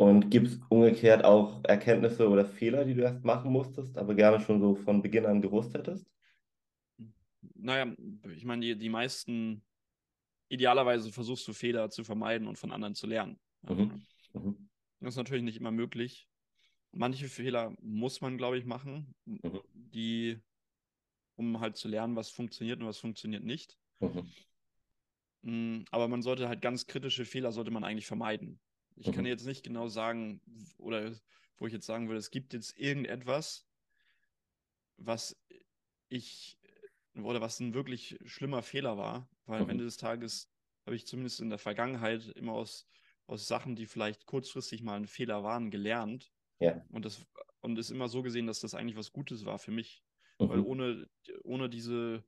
Und 0.02 0.32
gibt 0.32 0.48
es 0.48 0.60
umgekehrt 0.70 1.24
auch 1.24 1.64
Erkenntnisse 1.64 2.28
oder 2.28 2.44
Fehler, 2.44 2.86
die 2.86 2.96
du 2.96 3.04
erst 3.04 3.24
machen 3.24 3.52
musstest, 3.52 3.96
aber 4.00 4.16
gerne 4.16 4.40
schon 4.40 4.60
so 4.60 4.74
von 4.74 5.04
Beginn 5.04 5.28
an 5.28 5.44
gewusst 5.44 5.76
hättest? 5.76 6.08
Naja, 7.54 7.94
ich 8.36 8.44
meine, 8.44 8.66
die, 8.66 8.76
die 8.76 8.90
meisten, 8.90 9.62
idealerweise 10.50 11.12
versuchst 11.12 11.48
du 11.48 11.54
Fehler 11.54 11.92
zu 11.92 12.04
vermeiden 12.04 12.48
und 12.48 12.58
von 12.58 12.72
anderen 12.72 12.96
zu 12.96 13.06
lernen. 13.06 13.40
Mhm. 13.70 14.02
Mhm. 14.34 14.70
Das 15.02 15.14
ist 15.14 15.18
natürlich 15.18 15.44
nicht 15.44 15.58
immer 15.58 15.72
möglich. 15.72 16.28
Manche 16.92 17.30
Fehler 17.30 17.76
muss 17.80 18.22
man, 18.22 18.40
glaube 18.40 18.58
ich, 18.58 18.66
machen, 18.66 19.14
Mhm. 19.28 19.62
die, 19.94 20.40
um 21.36 21.60
halt 21.60 21.78
zu 21.78 21.88
lernen, 21.90 22.16
was 22.16 22.32
funktioniert 22.32 22.80
und 22.82 22.88
was 22.88 22.98
funktioniert 22.98 23.44
nicht. 23.44 23.78
Mhm. 24.00 24.32
Mm, 25.44 25.84
Aber 25.92 26.08
man 26.08 26.22
sollte 26.22 26.48
halt 26.48 26.62
ganz 26.62 26.88
kritische 26.88 27.26
Fehler 27.26 27.52
sollte 27.52 27.72
man 27.72 27.84
eigentlich 27.84 28.08
vermeiden. 28.08 28.60
Ich 28.96 29.12
kann 29.12 29.26
Mhm. 29.26 29.28
jetzt 29.28 29.46
nicht 29.46 29.64
genau 29.64 29.88
sagen, 29.88 30.42
oder 30.78 31.14
wo 31.58 31.68
ich 31.68 31.74
jetzt 31.74 31.86
sagen 31.86 32.08
würde, 32.08 32.20
es 32.20 32.32
gibt 32.32 32.54
jetzt 32.54 32.78
irgendetwas, 32.78 33.68
was 34.98 35.36
ich 36.10 36.58
oder 37.16 37.42
was 37.42 37.60
ein 37.60 37.74
wirklich 37.74 38.18
schlimmer 38.26 38.64
Fehler 38.64 38.98
war, 38.98 39.30
weil 39.46 39.62
am 39.62 39.70
Mhm. 39.70 39.72
Ende 39.72 39.84
des 39.86 39.98
Tages 39.98 40.50
habe 40.86 40.96
ich 40.96 41.06
zumindest 41.08 41.42
in 41.42 41.50
der 41.50 41.60
Vergangenheit 41.60 42.28
immer 42.30 42.54
aus, 42.54 42.88
aus 43.28 43.48
Sachen, 43.48 43.76
die 43.76 43.86
vielleicht 43.86 44.26
kurzfristig 44.26 44.84
mal 44.84 44.96
ein 44.98 45.08
Fehler 45.08 45.44
waren, 45.44 45.72
gelernt. 45.72 46.32
Ja. 46.60 46.86
Und 46.90 47.06
das 47.06 47.26
und 47.62 47.80
ist 47.80 47.92
immer 47.92 48.10
so 48.10 48.24
gesehen, 48.24 48.48
dass 48.48 48.62
das 48.62 48.76
eigentlich 48.76 48.98
was 48.98 49.12
Gutes 49.14 49.46
war 49.46 49.60
für 49.60 49.72
mich. 49.72 50.04
Weil 50.46 50.60
Mhm. 50.60 50.62
ohne, 50.62 51.10
ohne 51.44 51.70
diese 51.70 52.26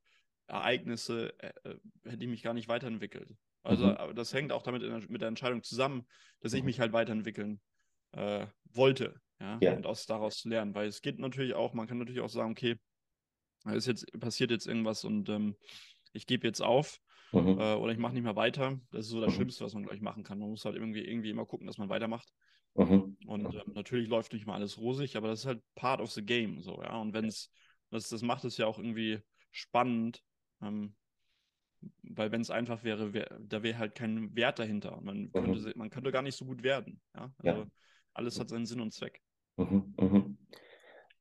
Ereignisse 0.48 1.34
äh, 1.40 1.54
äh, 1.70 1.80
hätte 2.06 2.26
ich 2.26 2.30
mich 2.32 2.44
gar 2.44 2.54
nicht 2.56 2.70
weiterentwickelt. 2.70 3.38
Also 3.64 3.86
Mhm. 3.86 3.98
aber 3.98 4.14
das 4.14 4.34
hängt 4.34 4.52
auch 4.52 4.62
damit 4.62 5.10
mit 5.10 5.22
der 5.22 5.30
Entscheidung 5.30 5.64
zusammen, 5.64 6.06
dass 6.42 6.54
ich 6.54 6.62
Mhm. 6.62 6.68
mich 6.68 6.80
halt 6.80 6.94
weiterentwickeln 6.94 7.62
äh, 8.12 8.46
wollte. 8.74 9.16
Ja? 9.40 9.58
Ja. 9.60 9.74
Und 9.74 9.86
aus, 9.86 10.06
daraus 10.06 10.38
zu 10.38 10.50
lernen. 10.50 10.76
Weil 10.76 10.88
es 10.88 11.02
geht 11.02 11.20
natürlich 11.20 11.54
auch, 11.54 11.74
man 11.74 11.88
kann 11.88 11.98
natürlich 11.98 12.22
auch 12.22 12.30
sagen, 12.30 12.52
okay, 12.52 12.78
ist 13.66 13.88
jetzt, 13.88 14.06
passiert 14.20 14.52
jetzt 14.52 14.68
irgendwas 14.68 15.06
und 15.06 15.30
ähm, 15.30 15.56
ich 16.12 16.28
gebe 16.28 16.46
jetzt 16.46 16.62
auf 16.62 17.00
Mhm. 17.32 17.60
äh, 17.60 17.74
oder 17.76 17.92
ich 17.92 17.98
mache 17.98 18.14
nicht 18.14 18.24
mehr 18.24 18.36
weiter. 18.36 18.80
Das 18.92 19.06
ist 19.06 19.12
so 19.12 19.22
das 19.22 19.32
Mhm. 19.32 19.36
Schlimmste, 19.36 19.64
was 19.64 19.74
man 19.74 19.84
gleich 19.84 20.02
machen 20.02 20.24
kann. 20.24 20.40
Man 20.40 20.50
muss 20.50 20.66
halt 20.66 20.76
irgendwie, 20.76 21.02
irgendwie 21.02 21.30
immer 21.30 21.46
gucken, 21.46 21.66
dass 21.68 21.78
man 21.78 21.90
weitermacht. 21.90 22.28
Mhm. 22.76 23.16
Und 23.26 23.54
ähm, 23.54 23.74
natürlich 23.74 24.10
läuft 24.10 24.34
nicht 24.34 24.46
mal 24.46 24.56
alles 24.56 24.78
rosig, 24.78 25.16
aber 25.16 25.30
das 25.30 25.42
ist 25.42 25.46
halt 25.46 25.62
part 25.76 26.02
of 26.02 26.12
the 26.12 26.24
game, 26.24 26.60
so, 26.62 26.82
ja. 26.82 26.98
Und 26.98 27.14
wenn 27.14 27.26
es, 27.26 27.50
das, 27.90 28.10
das 28.10 28.22
macht 28.22 28.44
es 28.44 28.58
ja 28.58 28.68
auch 28.68 28.78
irgendwie 28.78 29.20
spannend, 29.52 30.22
ähm, 30.62 30.96
weil 32.04 32.32
wenn 32.32 32.42
es 32.42 32.50
einfach 32.52 32.84
wäre, 32.84 33.14
wär, 33.14 33.40
da 33.42 33.64
wäre 33.64 33.78
halt 33.78 33.96
kein 33.96 34.36
Wert 34.36 34.60
dahinter. 34.60 35.00
Man 35.02 35.32
könnte, 35.34 35.60
Mhm. 35.60 35.62
se- 35.62 35.74
man 35.76 35.90
könnte 35.90 36.12
gar 36.12 36.22
nicht 36.22 36.38
so 36.38 36.46
gut 36.46 36.64
werden, 36.64 37.02
ja. 37.16 37.32
Ja. 37.44 37.54
Also 37.54 37.66
alles 38.14 38.40
hat 38.40 38.50
seinen 38.50 38.66
Sinn 38.66 38.82
und 38.82 38.94
Zweck. 38.94 39.22
Mhm, 39.58 39.94
mhm. 40.00 40.38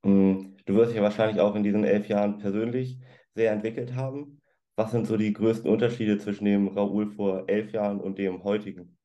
Mm, 0.04 0.56
Du 0.66 0.74
wirst 0.74 0.90
dich 0.90 0.96
ja 0.96 1.02
wahrscheinlich 1.02 1.40
auch 1.40 1.54
in 1.56 1.62
diesen 1.64 1.84
elf 1.84 2.08
Jahren 2.08 2.38
persönlich 2.38 2.98
sehr 3.34 3.52
entwickelt 3.52 3.94
haben. 3.94 4.40
Was 4.76 4.90
sind 4.92 5.06
so 5.06 5.16
die 5.16 5.32
größten 5.32 5.70
Unterschiede 5.70 6.18
zwischen 6.18 6.44
dem 6.44 6.68
Raoul 6.68 7.10
vor 7.12 7.44
elf 7.48 7.72
Jahren 7.72 8.00
und 8.00 8.18
dem 8.18 8.42
heutigen? 8.44 8.96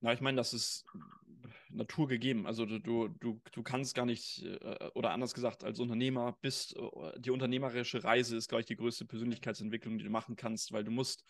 Na, 0.00 0.12
ich 0.12 0.20
meine, 0.20 0.36
das 0.36 0.84
ist 1.70 1.76
naturgegeben. 1.76 2.46
Also 2.46 2.66
du, 2.66 2.78
du, 3.08 3.40
du, 3.52 3.62
kannst 3.62 3.94
gar 3.94 4.06
nicht, 4.06 4.44
äh, 4.44 4.90
oder 4.94 5.10
anders 5.10 5.34
gesagt, 5.34 5.64
als 5.64 5.78
Unternehmer 5.78 6.36
bist, 6.40 6.76
äh, 6.76 7.20
die 7.20 7.30
unternehmerische 7.30 8.04
Reise 8.04 8.36
ist, 8.36 8.48
glaube 8.48 8.60
ich, 8.60 8.66
die 8.66 8.76
größte 8.76 9.04
Persönlichkeitsentwicklung, 9.04 9.98
die 9.98 10.04
du 10.04 10.10
machen 10.10 10.36
kannst, 10.36 10.72
weil 10.72 10.84
du 10.84 10.90
musst, 10.90 11.24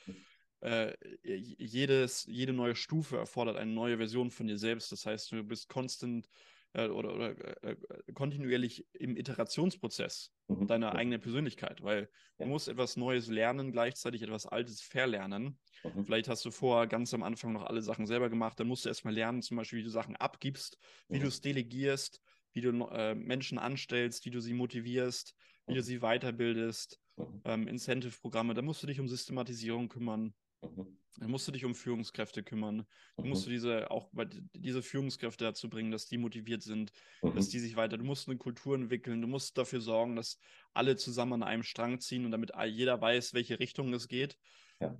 äh, 0.60 0.92
jedes, 1.22 2.26
jede 2.26 2.52
neue 2.52 2.74
Stufe 2.74 3.16
erfordert 3.16 3.56
eine 3.56 3.70
neue 3.70 3.96
Version 3.96 4.30
von 4.30 4.46
dir 4.46 4.58
selbst. 4.58 4.92
Das 4.92 5.06
heißt, 5.06 5.32
du 5.32 5.42
bist 5.42 5.68
konstant 5.68 6.28
äh, 6.72 6.88
oder, 6.88 7.14
oder 7.14 7.64
äh, 7.64 7.76
kontinuierlich 8.14 8.86
im 8.92 9.16
Iterationsprozess 9.16 10.32
Mhm, 10.48 10.66
deiner 10.66 10.94
mhm, 10.94 10.98
eigenen 10.98 11.20
Persönlichkeit, 11.20 11.82
weil 11.82 12.10
Ja. 12.38 12.46
du 12.46 12.48
musst 12.48 12.68
etwas 12.68 12.96
Neues 12.96 13.28
lernen, 13.28 13.72
gleichzeitig 13.72 14.22
etwas 14.22 14.46
Altes 14.46 14.80
verlernen. 14.82 15.60
mhm, 15.84 16.04
Vielleicht 16.04 16.28
hast 16.28 16.44
du 16.44 16.50
vorher 16.50 16.86
ganz 16.86 17.12
am 17.14 17.22
Anfang 17.22 17.52
noch 17.52 17.64
alle 17.64 17.82
Sachen 17.82 18.06
selber 18.06 18.30
gemacht, 18.30 18.58
dann 18.60 18.68
musst 18.68 18.84
du 18.84 18.88
erstmal 18.88 19.14
lernen, 19.14 19.42
zum 19.42 19.56
Beispiel, 19.56 19.80
wie 19.80 19.84
du 19.84 19.90
Sachen 19.90 20.16
abgibst, 20.16 20.78
wie 21.10 21.18
Mhm. 21.18 21.20
du 21.20 21.26
es 21.26 21.40
delegierst, 21.40 22.20
wie 22.52 22.60
du 22.60 22.70
äh, 22.88 23.14
Menschen 23.14 23.58
anstellst, 23.58 24.24
wie 24.24 24.30
du 24.30 24.40
sie 24.40 24.54
motivierst, 24.54 25.34
wie 25.66 25.74
du 25.74 25.82
Mhm. 25.82 25.82
sie 25.82 26.00
weiterbildest, 26.00 27.00
mhm, 27.16 27.40
ähm, 27.44 27.68
Incentive-Programme, 27.68 28.54
da 28.54 28.62
musst 28.62 28.82
du 28.82 28.86
dich 28.86 29.00
um 29.00 29.08
Systematisierung 29.08 29.88
kümmern, 29.88 30.34
mhm, 30.62 30.98
dann 31.18 31.30
musst 31.30 31.46
du 31.46 31.52
dich 31.52 31.64
um 31.64 31.74
Führungskräfte 31.74 32.42
kümmern, 32.42 32.86
dann 33.16 33.28
musst 33.28 33.44
du 33.46 33.50
mhm, 33.50 33.54
diese 33.54 33.90
auch 33.90 34.10
diese 34.54 34.82
Führungskräfte 34.82 35.44
dazu 35.44 35.68
bringen, 35.68 35.90
dass 35.90 36.06
die 36.06 36.18
motiviert 36.18 36.62
sind, 36.62 36.92
dass 37.22 37.46
mhm, 37.46 37.50
die 37.50 37.58
sich 37.58 37.76
weiter, 37.76 37.98
du 37.98 38.04
musst 38.04 38.28
eine 38.28 38.38
Kultur 38.38 38.74
entwickeln, 38.74 39.20
du 39.20 39.28
musst 39.28 39.58
dafür 39.58 39.80
sorgen, 39.80 40.16
dass 40.16 40.38
alle 40.72 40.96
zusammen 40.96 41.34
an 41.34 41.42
einem 41.42 41.62
Strang 41.62 42.00
ziehen 42.00 42.24
und 42.24 42.30
damit 42.30 42.52
jeder 42.66 43.00
weiß, 43.00 43.34
welche 43.34 43.58
Richtung 43.58 43.92
es 43.92 44.08
geht. 44.08 44.38
Ja. 44.80 44.96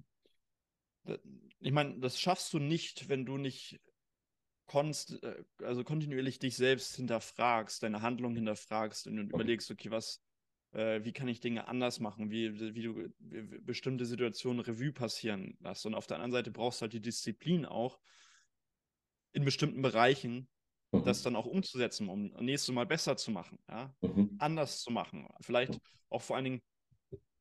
ich 1.60 1.72
meine, 1.72 1.98
das 1.98 2.20
schaffst 2.20 2.52
du 2.52 2.58
nicht, 2.58 3.08
wenn 3.08 3.24
du 3.24 3.38
nicht 3.38 3.80
konst, 4.70 5.20
äh, 5.24 5.42
also 5.64 5.82
kontinuierlich 5.82 6.38
dich 6.38 6.56
selbst 6.56 6.94
hinterfragst, 6.94 7.82
deine 7.82 8.02
Handlung 8.02 8.36
hinterfragst 8.36 9.08
und 9.08 9.18
überlegst, 9.18 9.68
okay, 9.70 9.90
was, 9.90 10.22
äh, 10.72 11.04
wie 11.04 11.12
kann 11.12 11.28
ich 11.28 11.40
Dinge 11.40 11.68
anders 11.68 12.00
machen, 12.00 12.30
wie, 12.30 12.74
wie 12.74 12.82
du 12.82 13.12
wie 13.18 13.42
bestimmte 13.60 14.06
Situationen 14.06 14.60
Revue 14.60 14.92
passieren 14.92 15.56
lässt. 15.60 15.86
Und 15.86 15.94
auf 15.94 16.06
der 16.06 16.16
anderen 16.16 16.32
Seite 16.32 16.50
brauchst 16.50 16.80
du 16.80 16.82
halt 16.82 16.92
die 16.92 17.00
Disziplin 17.00 17.66
auch 17.66 17.98
in 19.32 19.44
bestimmten 19.44 19.82
Bereichen, 19.82 20.48
mhm. 20.92 21.04
das 21.04 21.22
dann 21.22 21.36
auch 21.36 21.46
umzusetzen, 21.46 22.08
um 22.08 22.32
nächstes 22.40 22.74
Mal 22.74 22.86
besser 22.86 23.16
zu 23.16 23.30
machen, 23.30 23.58
ja, 23.68 23.94
mhm. 24.00 24.36
anders 24.38 24.80
zu 24.80 24.90
machen. 24.90 25.28
Vielleicht 25.40 25.78
auch 26.08 26.22
vor 26.22 26.36
allen 26.36 26.44
Dingen, 26.44 26.62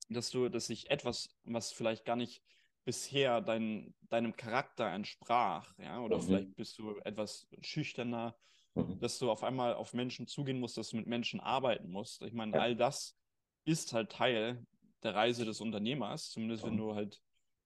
dass 0.10 0.32
du, 0.32 0.50
dass 0.50 0.68
sich 0.68 0.90
etwas, 0.90 1.30
was 1.44 1.72
vielleicht 1.72 2.06
gar 2.06 2.16
nicht 2.16 2.42
bisher 2.84 3.42
dein, 3.42 3.94
deinem 4.10 4.36
Charakter 4.36 4.92
entsprach, 4.92 5.78
ja, 5.78 6.00
oder 6.02 6.18
mhm. 6.18 6.22
vielleicht 6.24 6.56
bist 6.56 6.80
du 6.80 6.98
etwas 7.04 7.48
schüchterner, 7.62 8.36
mhm. 8.74 9.00
dass 9.00 9.20
du 9.20 9.30
auf 9.30 9.44
einmal 9.44 9.76
auf 9.76 9.94
Menschen 9.94 10.26
zugehen 10.26 10.60
musst, 10.60 10.78
dass 10.78 10.90
du 10.90 10.98
mit 10.98 11.06
Menschen 11.06 11.40
arbeiten 11.40 11.92
musst. 11.92 12.24
Ich 12.24 12.34
meine, 12.34 12.54
ja. 12.54 12.62
all 12.62 12.76
das 12.76 13.19
ist 13.66 13.94
halt 13.94 14.12
Teil 14.12 14.66
der 15.04 15.16
Reise 15.16 15.46
des 15.46 15.62
Unternehmers, 15.62 16.30
zumindest 16.30 16.66
wenn 16.66 16.78
du 16.78 16.96
halt 16.96 17.22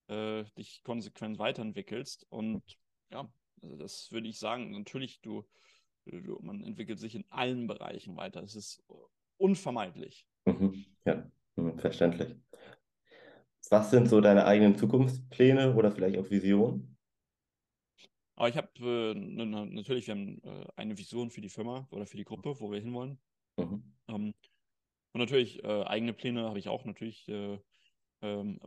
äh, 0.08 0.44
dich 0.58 0.84
konsequent 0.84 1.40
weiterentwickelst. 1.40 2.26
Und 2.30 2.62
ja, 3.12 3.32
also 3.62 3.76
das 3.76 4.12
würde 4.12 4.28
ich 4.28 4.40
sagen. 4.40 4.72
Natürlich, 4.72 5.22
du, 5.22 5.46
du, 6.06 6.40
man 6.42 6.64
entwickelt 6.64 7.00
sich 7.00 7.16
in 7.16 7.26
allen 7.30 7.68
Bereichen 7.68 8.16
weiter. 8.18 8.44
Es 8.44 8.56
ist 8.56 8.84
unvermeidlich. 9.38 10.28
Mhm. 10.46 10.86
Ja, 11.06 11.30
verständlich. 11.78 12.36
Was 13.70 13.92
sind 13.92 14.10
so 14.10 14.20
deine 14.22 14.46
eigenen 14.46 14.76
Zukunftspläne 14.76 15.74
oder 15.76 15.92
vielleicht 15.92 16.18
auch 16.18 16.30
Visionen? 16.30 16.98
Aber 18.36 18.50
ich 18.50 18.58
habe 18.58 18.70
äh, 18.80 19.14
natürlich, 19.14 20.08
wir 20.08 20.16
haben 20.16 20.42
äh, 20.44 20.66
eine 20.76 20.98
Vision 20.98 21.30
für 21.30 21.42
die 21.42 21.50
Firma 21.50 21.88
oder 21.92 22.06
für 22.06 22.18
die 22.18 22.26
Gruppe, 22.26 22.60
wo 22.60 22.72
wir 22.72 22.80
hinwollen. 22.82 23.20
Mhm. 23.58 23.94
Ähm, 24.08 24.34
und 25.13 25.20
natürlich 25.20 25.63
äh, 25.63 25.84
eigene 25.84 26.13
Pläne 26.13 26.43
habe 26.43 26.60
ich 26.60 26.67
auch 26.67 26.86
natürlich 26.86 27.27
äh, 27.29 27.60
ähm, 28.22 28.60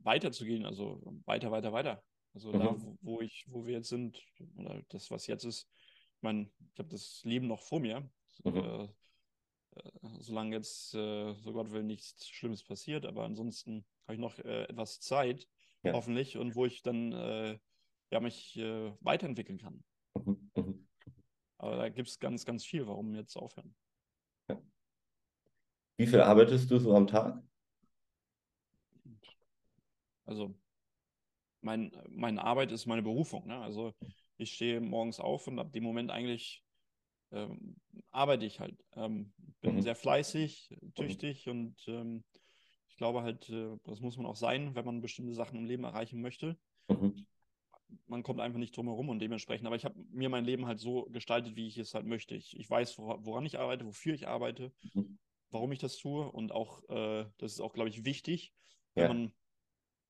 weiterzugehen, 0.00 0.66
also 0.66 1.00
weiter, 1.24 1.50
weiter, 1.50 1.72
weiter. 1.72 2.04
Also 2.34 2.52
mhm. 2.52 2.58
da, 2.58 2.74
wo, 2.80 2.98
wo, 3.00 3.20
ich, 3.20 3.46
wo 3.48 3.64
wir 3.64 3.74
jetzt 3.74 3.88
sind, 3.88 4.22
oder 4.56 4.82
das, 4.90 5.10
was 5.10 5.26
jetzt 5.26 5.44
ist, 5.44 5.68
ich 6.16 6.22
meine, 6.22 6.50
ich 6.72 6.78
habe 6.78 6.88
das 6.88 7.22
Leben 7.24 7.46
noch 7.46 7.62
vor 7.62 7.80
mir. 7.80 8.08
Mhm. 8.44 8.56
Äh, 8.56 8.84
äh, 8.84 9.90
solange 10.20 10.56
jetzt, 10.56 10.94
äh, 10.94 11.34
so 11.34 11.52
Gott 11.52 11.70
will, 11.70 11.82
nichts 11.82 12.28
Schlimmes 12.28 12.62
passiert, 12.62 13.06
aber 13.06 13.24
ansonsten 13.24 13.86
habe 14.06 14.14
ich 14.14 14.20
noch 14.20 14.38
äh, 14.40 14.64
etwas 14.64 15.00
Zeit, 15.00 15.48
ja. 15.82 15.92
hoffentlich, 15.92 16.36
und 16.36 16.54
wo 16.54 16.66
ich 16.66 16.82
dann 16.82 17.58
ja, 18.10 18.20
mich 18.20 18.56
weiterentwickeln 19.00 19.58
kann. 19.58 19.82
Mhm. 20.14 20.50
Mhm. 20.54 20.88
Aber 21.58 21.76
da 21.76 21.88
gibt 21.88 22.08
es 22.08 22.20
ganz, 22.20 22.44
ganz 22.44 22.64
viel, 22.64 22.86
warum 22.86 23.14
jetzt 23.14 23.36
aufhören. 23.36 23.74
Wie 25.96 26.06
viel 26.06 26.20
arbeitest 26.20 26.70
du 26.70 26.78
so 26.78 26.94
am 26.94 27.06
Tag? 27.06 27.42
Also, 30.24 30.54
mein, 31.60 31.92
meine 32.08 32.42
Arbeit 32.42 32.72
ist 32.72 32.86
meine 32.86 33.02
Berufung. 33.02 33.46
Ne? 33.46 33.58
Also, 33.58 33.94
ich 34.36 34.52
stehe 34.52 34.80
morgens 34.80 35.20
auf 35.20 35.46
und 35.46 35.58
ab 35.58 35.72
dem 35.72 35.84
Moment 35.84 36.10
eigentlich 36.10 36.64
ähm, 37.32 37.76
arbeite 38.10 38.46
ich 38.46 38.60
halt. 38.60 38.76
Ähm, 38.94 39.32
bin 39.60 39.76
mhm. 39.76 39.82
sehr 39.82 39.94
fleißig, 39.94 40.76
tüchtig 40.94 41.48
und 41.48 41.76
ähm, 41.88 42.24
ich 42.88 42.96
glaube 42.96 43.22
halt, 43.22 43.48
äh, 43.50 43.76
das 43.84 44.00
muss 44.00 44.16
man 44.16 44.26
auch 44.26 44.36
sein, 44.36 44.74
wenn 44.74 44.84
man 44.84 45.00
bestimmte 45.00 45.34
Sachen 45.34 45.58
im 45.58 45.64
Leben 45.64 45.84
erreichen 45.84 46.20
möchte. 46.20 46.56
Mhm. 46.88 47.26
Man 48.06 48.22
kommt 48.22 48.40
einfach 48.40 48.58
nicht 48.58 48.76
drum 48.76 48.86
herum 48.86 49.08
und 49.08 49.20
dementsprechend, 49.20 49.66
aber 49.66 49.76
ich 49.76 49.84
habe 49.84 49.98
mir 50.10 50.28
mein 50.28 50.44
Leben 50.44 50.66
halt 50.66 50.80
so 50.80 51.04
gestaltet, 51.10 51.56
wie 51.56 51.66
ich 51.66 51.78
es 51.78 51.94
halt 51.94 52.06
möchte. 52.06 52.34
Ich, 52.34 52.58
ich 52.58 52.68
weiß, 52.68 52.98
woran 52.98 53.46
ich 53.46 53.58
arbeite, 53.58 53.86
wofür 53.86 54.14
ich 54.14 54.26
arbeite, 54.26 54.72
mhm. 54.94 55.18
Warum 55.54 55.72
ich 55.72 55.78
das 55.78 55.96
tue 55.96 56.30
und 56.30 56.52
auch, 56.52 56.82
äh, 56.88 57.24
das 57.38 57.52
ist 57.52 57.60
auch, 57.60 57.72
glaube 57.72 57.88
ich, 57.88 58.04
wichtig, 58.04 58.52
wenn 58.94 59.08
man 59.08 59.32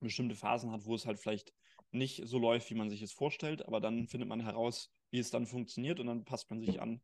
bestimmte 0.01 0.35
Phasen 0.35 0.73
hat, 0.73 0.85
wo 0.85 0.95
es 0.95 1.07
halt 1.07 1.19
vielleicht 1.19 1.55
nicht 1.93 2.27
so 2.27 2.39
läuft, 2.39 2.69
wie 2.71 2.75
man 2.75 2.91
sich 2.91 3.03
es 3.03 3.13
vorstellt, 3.13 3.65
aber 3.67 3.81
dann 3.81 4.09
findet 4.09 4.29
man 4.29 4.41
heraus, 4.41 4.93
wie 5.11 5.21
es 5.21 5.31
dann 5.31 5.47
funktioniert 5.47 6.01
und 6.01 6.09
dann 6.09 6.25
passt 6.25 6.51
man 6.51 6.61
sich 6.61 6.81
an 6.81 7.01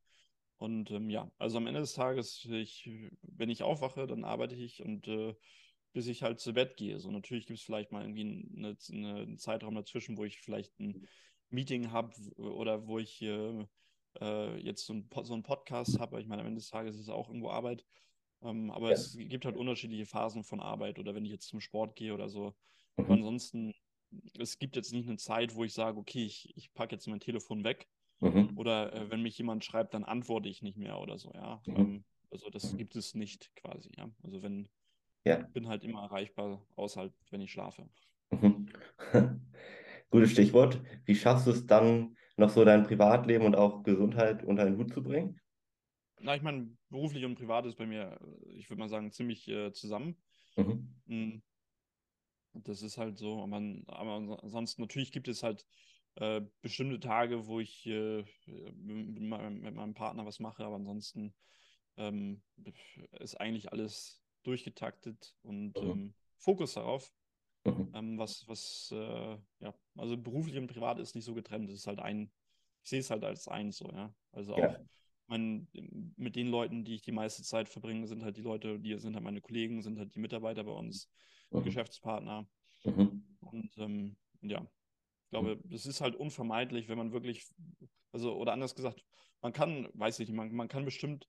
und 0.60 0.90
ähm, 0.90 1.08
ja, 1.08 1.30
also 1.38 1.56
am 1.56 1.66
Ende 1.66 1.80
des 1.80 1.94
Tages, 1.94 2.44
ich, 2.44 2.90
wenn 3.22 3.48
ich 3.48 3.62
aufwache, 3.62 4.06
dann 4.06 4.24
arbeite 4.24 4.54
ich 4.56 4.82
und 4.82 5.08
äh, 5.08 5.34
bis 5.92 6.06
ich 6.06 6.22
halt 6.22 6.38
zu 6.38 6.52
Bett 6.52 6.76
gehe. 6.76 7.00
So 7.00 7.10
natürlich 7.10 7.46
gibt 7.46 7.58
es 7.58 7.64
vielleicht 7.64 7.92
mal 7.92 8.02
irgendwie 8.02 8.44
eine, 8.56 8.76
eine, 8.90 9.22
einen 9.22 9.38
Zeitraum 9.38 9.74
dazwischen, 9.74 10.18
wo 10.18 10.24
ich 10.24 10.40
vielleicht 10.40 10.78
ein 10.78 11.08
Meeting 11.48 11.92
habe 11.92 12.14
oder 12.36 12.86
wo 12.86 12.98
ich 12.98 13.22
äh, 13.22 13.66
äh, 14.20 14.56
jetzt 14.58 14.84
so, 14.84 14.92
ein, 14.92 15.08
so 15.22 15.32
einen 15.32 15.42
Podcast 15.42 15.98
habe. 15.98 16.20
Ich 16.20 16.26
meine, 16.26 16.42
am 16.42 16.48
Ende 16.48 16.60
des 16.60 16.68
Tages 16.68 16.96
ist 16.96 17.02
es 17.02 17.08
auch 17.08 17.28
irgendwo 17.28 17.48
Arbeit. 17.48 17.86
Ähm, 18.42 18.70
aber 18.70 18.88
ja. 18.88 18.94
es 18.94 19.16
gibt 19.16 19.44
halt 19.44 19.56
unterschiedliche 19.56 20.06
Phasen 20.06 20.44
von 20.44 20.60
Arbeit 20.60 20.98
oder 20.98 21.14
wenn 21.14 21.24
ich 21.24 21.32
jetzt 21.32 21.48
zum 21.48 21.60
Sport 21.60 21.96
gehe 21.96 22.14
oder 22.14 22.28
so. 22.28 22.54
Mhm. 22.96 23.04
Aber 23.04 23.14
ansonsten, 23.14 23.74
es 24.38 24.58
gibt 24.58 24.76
jetzt 24.76 24.92
nicht 24.92 25.08
eine 25.08 25.18
Zeit, 25.18 25.54
wo 25.54 25.64
ich 25.64 25.72
sage, 25.72 25.98
okay, 25.98 26.24
ich, 26.24 26.52
ich 26.56 26.72
packe 26.72 26.94
jetzt 26.94 27.06
mein 27.06 27.20
Telefon 27.20 27.64
weg 27.64 27.86
Mhm. 28.20 28.52
Oder 28.56 28.92
äh, 28.92 29.10
wenn 29.10 29.22
mich 29.22 29.38
jemand 29.38 29.64
schreibt, 29.64 29.94
dann 29.94 30.04
antworte 30.04 30.48
ich 30.48 30.62
nicht 30.62 30.76
mehr 30.76 30.98
oder 30.98 31.18
so, 31.18 31.32
ja. 31.34 31.60
Mhm. 31.66 31.76
Ähm, 31.76 32.04
also 32.30 32.50
das 32.50 32.76
gibt 32.76 32.94
es 32.96 33.14
nicht 33.14 33.50
quasi, 33.56 33.90
ja. 33.96 34.10
Also 34.22 34.42
wenn, 34.42 34.68
ja. 35.24 35.36
bin 35.52 35.68
halt 35.68 35.82
immer 35.84 36.02
erreichbar, 36.02 36.62
außer 36.76 37.00
halt, 37.00 37.12
wenn 37.30 37.40
ich 37.40 37.50
schlafe. 37.50 37.88
Mhm. 38.30 38.68
Gutes 40.10 40.32
Stichwort. 40.32 40.80
Wie 41.04 41.14
schaffst 41.14 41.46
du 41.46 41.50
es 41.50 41.66
dann, 41.66 42.16
noch 42.36 42.50
so 42.50 42.64
dein 42.64 42.84
Privatleben 42.84 43.44
und 43.44 43.56
auch 43.56 43.82
Gesundheit 43.82 44.44
unter 44.44 44.64
den 44.64 44.76
Hut 44.76 44.92
zu 44.92 45.02
bringen? 45.02 45.40
Na, 46.22 46.36
ich 46.36 46.42
meine, 46.42 46.76
beruflich 46.90 47.24
und 47.24 47.34
privat 47.34 47.66
ist 47.66 47.76
bei 47.76 47.86
mir, 47.86 48.18
ich 48.54 48.68
würde 48.68 48.80
mal 48.80 48.88
sagen, 48.88 49.10
ziemlich 49.10 49.48
äh, 49.48 49.72
zusammen. 49.72 50.16
Mhm. 50.56 50.94
Hm. 51.06 51.42
Das 52.52 52.82
ist 52.82 52.98
halt 52.98 53.16
so, 53.16 53.46
man, 53.46 53.84
aber 53.86 54.42
ansonsten 54.42 54.82
natürlich 54.82 55.12
gibt 55.12 55.28
es 55.28 55.42
halt 55.42 55.66
äh, 56.16 56.42
bestimmte 56.62 57.00
Tage, 57.00 57.46
wo 57.46 57.60
ich 57.60 57.86
äh, 57.86 58.24
mit, 58.74 59.22
meinem, 59.22 59.60
mit, 59.60 59.74
meinem, 59.74 59.94
Partner 59.94 60.26
was 60.26 60.40
mache, 60.40 60.64
aber 60.64 60.76
ansonsten 60.76 61.32
ähm, 61.96 62.42
ist 63.20 63.40
eigentlich 63.40 63.72
alles 63.72 64.20
durchgetaktet 64.42 65.34
und 65.42 65.80
mhm. 65.80 65.90
ähm, 65.90 66.14
Fokus 66.38 66.74
darauf. 66.74 67.12
Mhm. 67.64 67.92
Ähm, 67.94 68.18
was, 68.18 68.48
was, 68.48 68.90
äh, 68.92 69.38
ja, 69.60 69.74
also 69.96 70.16
beruflich 70.16 70.56
und 70.56 70.66
privat 70.66 70.98
ist 70.98 71.14
nicht 71.14 71.24
so 71.24 71.34
getrennt. 71.34 71.70
Es 71.70 71.80
ist 71.80 71.86
halt 71.86 72.00
ein, 72.00 72.32
ich 72.82 72.90
sehe 72.90 73.00
es 73.00 73.10
halt 73.10 73.24
als 73.24 73.48
eins 73.48 73.76
so, 73.76 73.90
ja. 73.92 74.12
Also 74.32 74.56
ja. 74.56 74.76
Auch 75.30 75.36
mein, 75.36 75.68
mit 76.16 76.36
den 76.36 76.48
Leuten, 76.48 76.84
die 76.84 76.94
ich 76.94 77.02
die 77.02 77.12
meiste 77.12 77.42
Zeit 77.42 77.68
verbringe, 77.68 78.06
sind 78.06 78.22
halt 78.22 78.36
die 78.36 78.42
Leute, 78.42 78.78
die 78.78 78.96
sind 78.98 79.14
halt 79.14 79.24
meine 79.24 79.40
Kollegen, 79.40 79.82
sind 79.82 79.98
halt 79.98 80.14
die 80.14 80.20
Mitarbeiter 80.20 80.64
bei 80.64 80.72
uns, 80.72 81.08
mhm. 81.50 81.62
Geschäftspartner. 81.62 82.48
Mhm. 82.84 83.24
Und 83.40 83.78
ähm, 83.78 84.16
ja, 84.42 84.60
ich 84.60 85.30
glaube, 85.30 85.60
das 85.64 85.86
ist 85.86 86.00
halt 86.00 86.16
unvermeidlich, 86.16 86.88
wenn 86.88 86.98
man 86.98 87.12
wirklich, 87.12 87.46
also, 88.12 88.36
oder 88.36 88.52
anders 88.52 88.74
gesagt, 88.74 89.04
man 89.40 89.52
kann, 89.52 89.88
weiß 89.94 90.20
ich 90.20 90.28
nicht, 90.28 90.36
man, 90.36 90.52
man 90.52 90.68
kann 90.68 90.84
bestimmt 90.84 91.28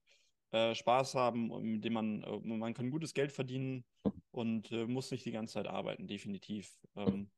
äh, 0.50 0.74
Spaß 0.74 1.14
haben, 1.14 1.50
indem 1.64 1.92
man, 1.92 2.22
äh, 2.24 2.38
man 2.40 2.74
kann 2.74 2.90
gutes 2.90 3.14
Geld 3.14 3.32
verdienen 3.32 3.84
und 4.32 4.72
äh, 4.72 4.86
muss 4.86 5.10
nicht 5.10 5.24
die 5.24 5.32
ganze 5.32 5.54
Zeit 5.54 5.66
arbeiten, 5.66 6.08
definitiv. 6.08 6.78
Ähm, 6.96 7.30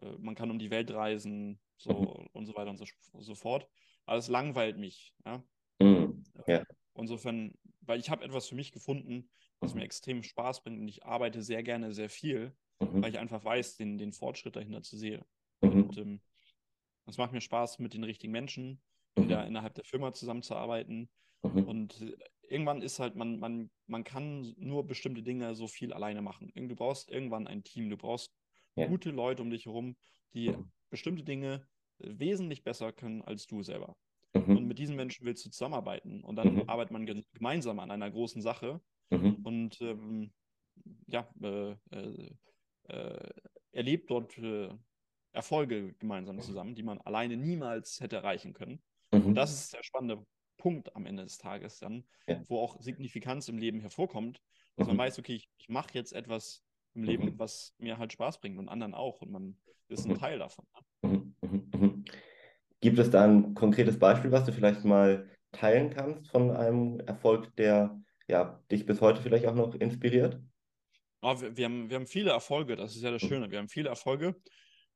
äh, 0.00 0.12
man 0.18 0.34
kann 0.34 0.50
um 0.50 0.58
die 0.58 0.70
Welt 0.70 0.90
reisen, 0.92 1.60
so 1.76 2.26
und 2.32 2.46
so 2.46 2.54
weiter 2.54 2.70
und 2.70 2.78
so, 2.78 2.86
so 3.18 3.34
fort. 3.34 3.68
Aber 4.06 4.18
es 4.18 4.28
langweilt 4.28 4.78
mich, 4.78 5.14
ja. 5.24 5.42
Mhm. 5.80 6.24
ja. 6.46 6.62
Insofern, 6.96 7.54
weil 7.80 7.98
ich 7.98 8.10
habe 8.10 8.24
etwas 8.24 8.48
für 8.48 8.54
mich 8.54 8.72
gefunden, 8.72 9.28
was 9.60 9.74
mir 9.74 9.82
extrem 9.82 10.22
Spaß 10.22 10.62
bringt 10.62 10.80
und 10.80 10.88
ich 10.88 11.04
arbeite 11.04 11.42
sehr 11.42 11.62
gerne 11.62 11.92
sehr 11.92 12.10
viel, 12.10 12.54
mhm. 12.80 13.02
weil 13.02 13.10
ich 13.10 13.18
einfach 13.18 13.44
weiß, 13.44 13.76
den, 13.76 13.98
den 13.98 14.12
Fortschritt 14.12 14.56
dahinter 14.56 14.82
zu 14.82 14.96
sehen. 14.96 15.24
Mhm. 15.60 15.84
Und 15.84 15.98
ähm, 15.98 16.20
es 17.06 17.18
macht 17.18 17.32
mir 17.32 17.40
Spaß, 17.40 17.78
mit 17.78 17.94
den 17.94 18.04
richtigen 18.04 18.32
Menschen 18.32 18.80
mhm. 19.16 19.28
der, 19.28 19.46
innerhalb 19.46 19.74
der 19.74 19.84
Firma 19.84 20.12
zusammenzuarbeiten. 20.12 21.08
Mhm. 21.42 21.64
Und 21.64 22.00
äh, 22.00 22.16
irgendwann 22.48 22.82
ist 22.82 22.98
halt, 22.98 23.16
man, 23.16 23.38
man, 23.38 23.70
man 23.86 24.04
kann 24.04 24.54
nur 24.56 24.86
bestimmte 24.86 25.22
Dinge 25.22 25.54
so 25.54 25.66
viel 25.66 25.92
alleine 25.92 26.22
machen. 26.22 26.52
Du 26.54 26.76
brauchst 26.76 27.10
irgendwann 27.10 27.46
ein 27.46 27.64
Team, 27.64 27.90
du 27.90 27.96
brauchst 27.96 28.32
ja. 28.76 28.86
gute 28.86 29.10
Leute 29.10 29.42
um 29.42 29.50
dich 29.50 29.66
herum, 29.66 29.96
die 30.32 30.50
mhm. 30.50 30.70
bestimmte 30.90 31.24
Dinge 31.24 31.66
äh, 31.98 32.18
wesentlich 32.18 32.64
besser 32.64 32.92
können 32.92 33.22
als 33.22 33.46
du 33.46 33.62
selber. 33.62 33.96
Mhm. 34.34 34.56
Und 34.56 34.66
mit 34.66 34.78
diesen 34.78 34.96
Menschen 34.96 35.24
willst 35.24 35.44
du 35.46 35.50
zusammenarbeiten. 35.50 36.22
Und 36.22 36.36
dann 36.36 36.54
mhm. 36.54 36.68
arbeitet 36.68 36.92
man 36.92 37.06
gemeinsam 37.06 37.78
an 37.78 37.90
einer 37.90 38.10
großen 38.10 38.42
Sache. 38.42 38.80
Und 39.10 39.80
ähm, 39.80 40.32
ja, 41.06 41.28
äh, 41.40 41.76
äh, 41.92 42.30
äh, 42.88 43.30
erlebt 43.72 44.10
dort 44.10 44.36
äh, 44.38 44.70
Erfolge 45.32 45.94
gemeinsam 45.94 46.40
zusammen, 46.40 46.74
die 46.74 46.82
man 46.82 47.00
alleine 47.02 47.36
niemals 47.36 48.00
hätte 48.00 48.16
erreichen 48.16 48.54
können. 48.54 48.82
Mhm. 49.12 49.26
Und 49.26 49.34
das 49.34 49.52
ist 49.52 49.72
der 49.72 49.82
spannende 49.84 50.24
Punkt 50.56 50.94
am 50.96 51.06
Ende 51.06 51.22
des 51.22 51.38
Tages 51.38 51.78
dann, 51.78 52.04
ja. 52.26 52.42
wo 52.48 52.58
auch 52.58 52.80
Signifikanz 52.80 53.48
im 53.48 53.58
Leben 53.58 53.80
hervorkommt, 53.80 54.40
dass 54.76 54.86
mhm. 54.86 54.96
man 54.96 55.06
weiß, 55.06 55.18
okay, 55.20 55.34
ich, 55.34 55.48
ich 55.58 55.68
mache 55.68 55.94
jetzt 55.94 56.12
etwas, 56.12 56.64
im 56.94 57.02
Leben, 57.02 57.38
was 57.38 57.74
mir 57.78 57.98
halt 57.98 58.12
Spaß 58.12 58.40
bringt 58.40 58.58
und 58.58 58.68
anderen 58.68 58.94
auch. 58.94 59.20
Und 59.20 59.30
man 59.30 59.56
ist 59.88 60.06
ein 60.06 60.12
Mhm. 60.12 60.18
Teil 60.18 60.38
davon. 60.38 60.66
Mhm, 61.02 61.34
mhm, 61.42 61.70
mhm. 61.74 62.04
Gibt 62.84 62.98
es 62.98 63.08
da 63.08 63.24
ein 63.24 63.54
konkretes 63.54 63.98
Beispiel, 63.98 64.30
was 64.30 64.44
du 64.44 64.52
vielleicht 64.52 64.84
mal 64.84 65.26
teilen 65.52 65.88
kannst 65.88 66.30
von 66.30 66.50
einem 66.50 67.00
Erfolg, 67.00 67.56
der 67.56 67.98
ja, 68.28 68.62
dich 68.70 68.84
bis 68.84 69.00
heute 69.00 69.22
vielleicht 69.22 69.46
auch 69.46 69.54
noch 69.54 69.74
inspiriert? 69.74 70.38
Aber 71.22 71.40
wir, 71.40 71.56
wir, 71.56 71.64
haben, 71.64 71.88
wir 71.88 71.96
haben 71.96 72.06
viele 72.06 72.32
Erfolge, 72.32 72.76
das 72.76 72.94
ist 72.94 73.00
ja 73.02 73.10
das 73.10 73.22
Mhm. 73.22 73.28
Schöne. 73.28 73.50
Wir 73.50 73.58
haben 73.58 73.70
viele 73.70 73.88
Erfolge. 73.88 74.36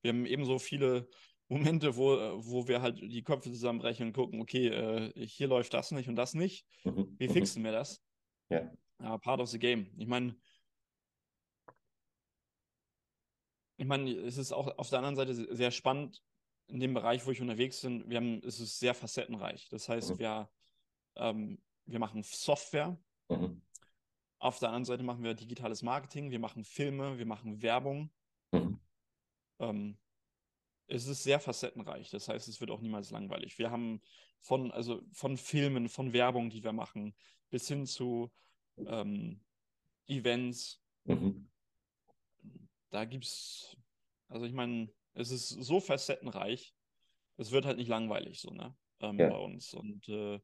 Wir 0.02 0.10
haben 0.10 0.26
ebenso 0.26 0.58
viele 0.58 1.08
Momente, 1.48 1.96
wo, 1.96 2.10
wo 2.44 2.68
wir 2.68 2.82
halt 2.82 3.00
die 3.00 3.22
Köpfe 3.22 3.50
zusammenbrechen 3.50 4.08
und 4.08 4.12
gucken, 4.12 4.42
okay, 4.42 4.68
äh, 4.68 5.26
hier 5.26 5.48
läuft 5.48 5.72
das 5.72 5.90
nicht 5.90 6.10
und 6.10 6.16
das 6.16 6.34
nicht. 6.34 6.66
Mhm, 6.84 7.16
Wie 7.18 7.26
mhm. 7.26 7.32
fixen 7.32 7.64
wir 7.64 7.72
das? 7.72 8.02
Ja. 8.50 8.70
Ja, 9.00 9.16
part 9.16 9.40
of 9.40 9.48
the 9.48 9.58
game. 9.58 9.86
Ich 9.96 10.06
meine, 10.06 10.36
ich 13.78 13.86
meine, 13.86 14.10
es 14.10 14.36
ist 14.36 14.52
auch 14.52 14.76
auf 14.76 14.90
der 14.90 14.98
anderen 14.98 15.16
Seite 15.16 15.32
se- 15.32 15.56
sehr 15.56 15.70
spannend 15.70 16.22
in 16.68 16.80
dem 16.80 16.94
Bereich, 16.94 17.26
wo 17.26 17.30
ich 17.30 17.40
unterwegs 17.40 17.80
bin. 17.82 18.08
Wir 18.08 18.18
haben, 18.18 18.42
es 18.44 18.60
ist 18.60 18.78
sehr 18.78 18.94
facettenreich. 18.94 19.68
Das 19.70 19.88
heißt, 19.88 20.10
Mhm. 20.10 20.18
wir, 20.18 20.50
ähm, 21.16 21.62
wir 21.86 21.98
machen 21.98 22.22
Software. 22.22 22.98
Mhm, 23.28 23.62
Auf 24.38 24.58
der 24.60 24.68
anderen 24.68 24.84
Seite 24.84 25.02
machen 25.02 25.24
wir 25.24 25.34
digitales 25.34 25.82
Marketing. 25.82 26.30
Wir 26.30 26.38
machen 26.38 26.64
Filme. 26.64 27.18
Wir 27.18 27.26
machen 27.26 27.60
Werbung. 27.62 28.10
mhm, 28.52 28.78
Ähm, 29.58 29.98
es 30.86 31.06
ist 31.06 31.22
sehr 31.22 31.40
facettenreich. 31.40 32.10
Das 32.10 32.28
heißt, 32.28 32.48
es 32.48 32.60
wird 32.60 32.70
auch 32.70 32.80
niemals 32.80 33.10
langweilig. 33.10 33.58
Wir 33.58 33.70
haben 33.70 34.00
von, 34.40 34.70
also 34.70 35.02
von 35.12 35.36
Filmen, 35.36 35.88
von 35.88 36.12
Werbung, 36.12 36.48
die 36.50 36.62
wir 36.62 36.72
machen, 36.72 37.14
bis 37.50 37.66
hin 37.68 37.84
zu 37.86 38.30
ähm, 38.76 39.44
Events. 40.06 40.82
mhm. 41.04 41.50
Da 42.90 43.04
gibt's, 43.04 43.76
also 44.28 44.46
ich 44.46 44.52
meine, 44.54 44.88
es 45.18 45.30
ist 45.30 45.48
so 45.48 45.80
facettenreich. 45.80 46.74
Es 47.36 47.50
wird 47.50 47.66
halt 47.66 47.76
nicht 47.76 47.88
langweilig 47.88 48.40
so, 48.40 48.50
ne? 48.50 48.74
Ähm, 49.00 49.18
Ja. 49.18 49.30
bei 49.30 49.36
uns. 49.36 49.74
Und 49.74 50.08
äh, 50.08 50.40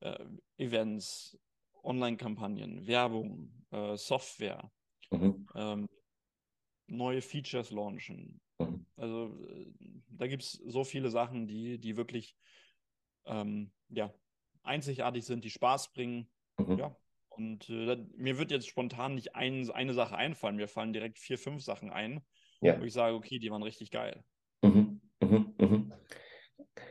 äh, 0.00 0.24
Events, 0.56 1.38
Online-Kampagnen, 1.82 2.86
Werbung, 2.86 3.52
äh, 3.70 3.96
Software, 3.96 4.70
Mhm, 5.10 5.46
ähm, 5.54 5.88
neue 6.86 7.22
Features 7.22 7.70
launchen. 7.70 8.40
mhm. 8.58 8.84
Also 8.96 9.34
äh, 9.48 9.72
da 10.10 10.26
gibt 10.26 10.42
es 10.42 10.52
so 10.52 10.84
viele 10.84 11.10
Sachen, 11.10 11.46
die, 11.46 11.78
die 11.78 11.96
wirklich 11.96 12.36
ähm, 13.24 13.72
ja, 13.88 14.12
einzigartig 14.62 15.24
sind, 15.24 15.44
die 15.44 15.50
Spaß 15.50 15.92
bringen. 15.92 16.28
Mhm. 16.58 16.78
Ja. 16.78 16.96
Und 17.30 17.70
äh, 17.70 17.96
mir 18.16 18.38
wird 18.38 18.50
jetzt 18.50 18.66
spontan 18.68 19.14
nicht 19.14 19.34
ein, 19.34 19.70
eine 19.70 19.94
Sache 19.94 20.16
einfallen. 20.16 20.56
Mir 20.56 20.68
fallen 20.68 20.92
direkt 20.92 21.18
vier, 21.18 21.38
fünf 21.38 21.62
Sachen 21.62 21.90
ein, 21.90 22.22
Ja. 22.60 22.80
wo 22.80 22.84
ich 22.84 22.92
sage, 22.92 23.14
okay, 23.14 23.38
die 23.38 23.50
waren 23.50 23.62
richtig 23.62 23.90
geil. 23.90 24.24
Mhm, 24.62 25.00
mhm, 25.20 25.54
mhm. 25.58 25.92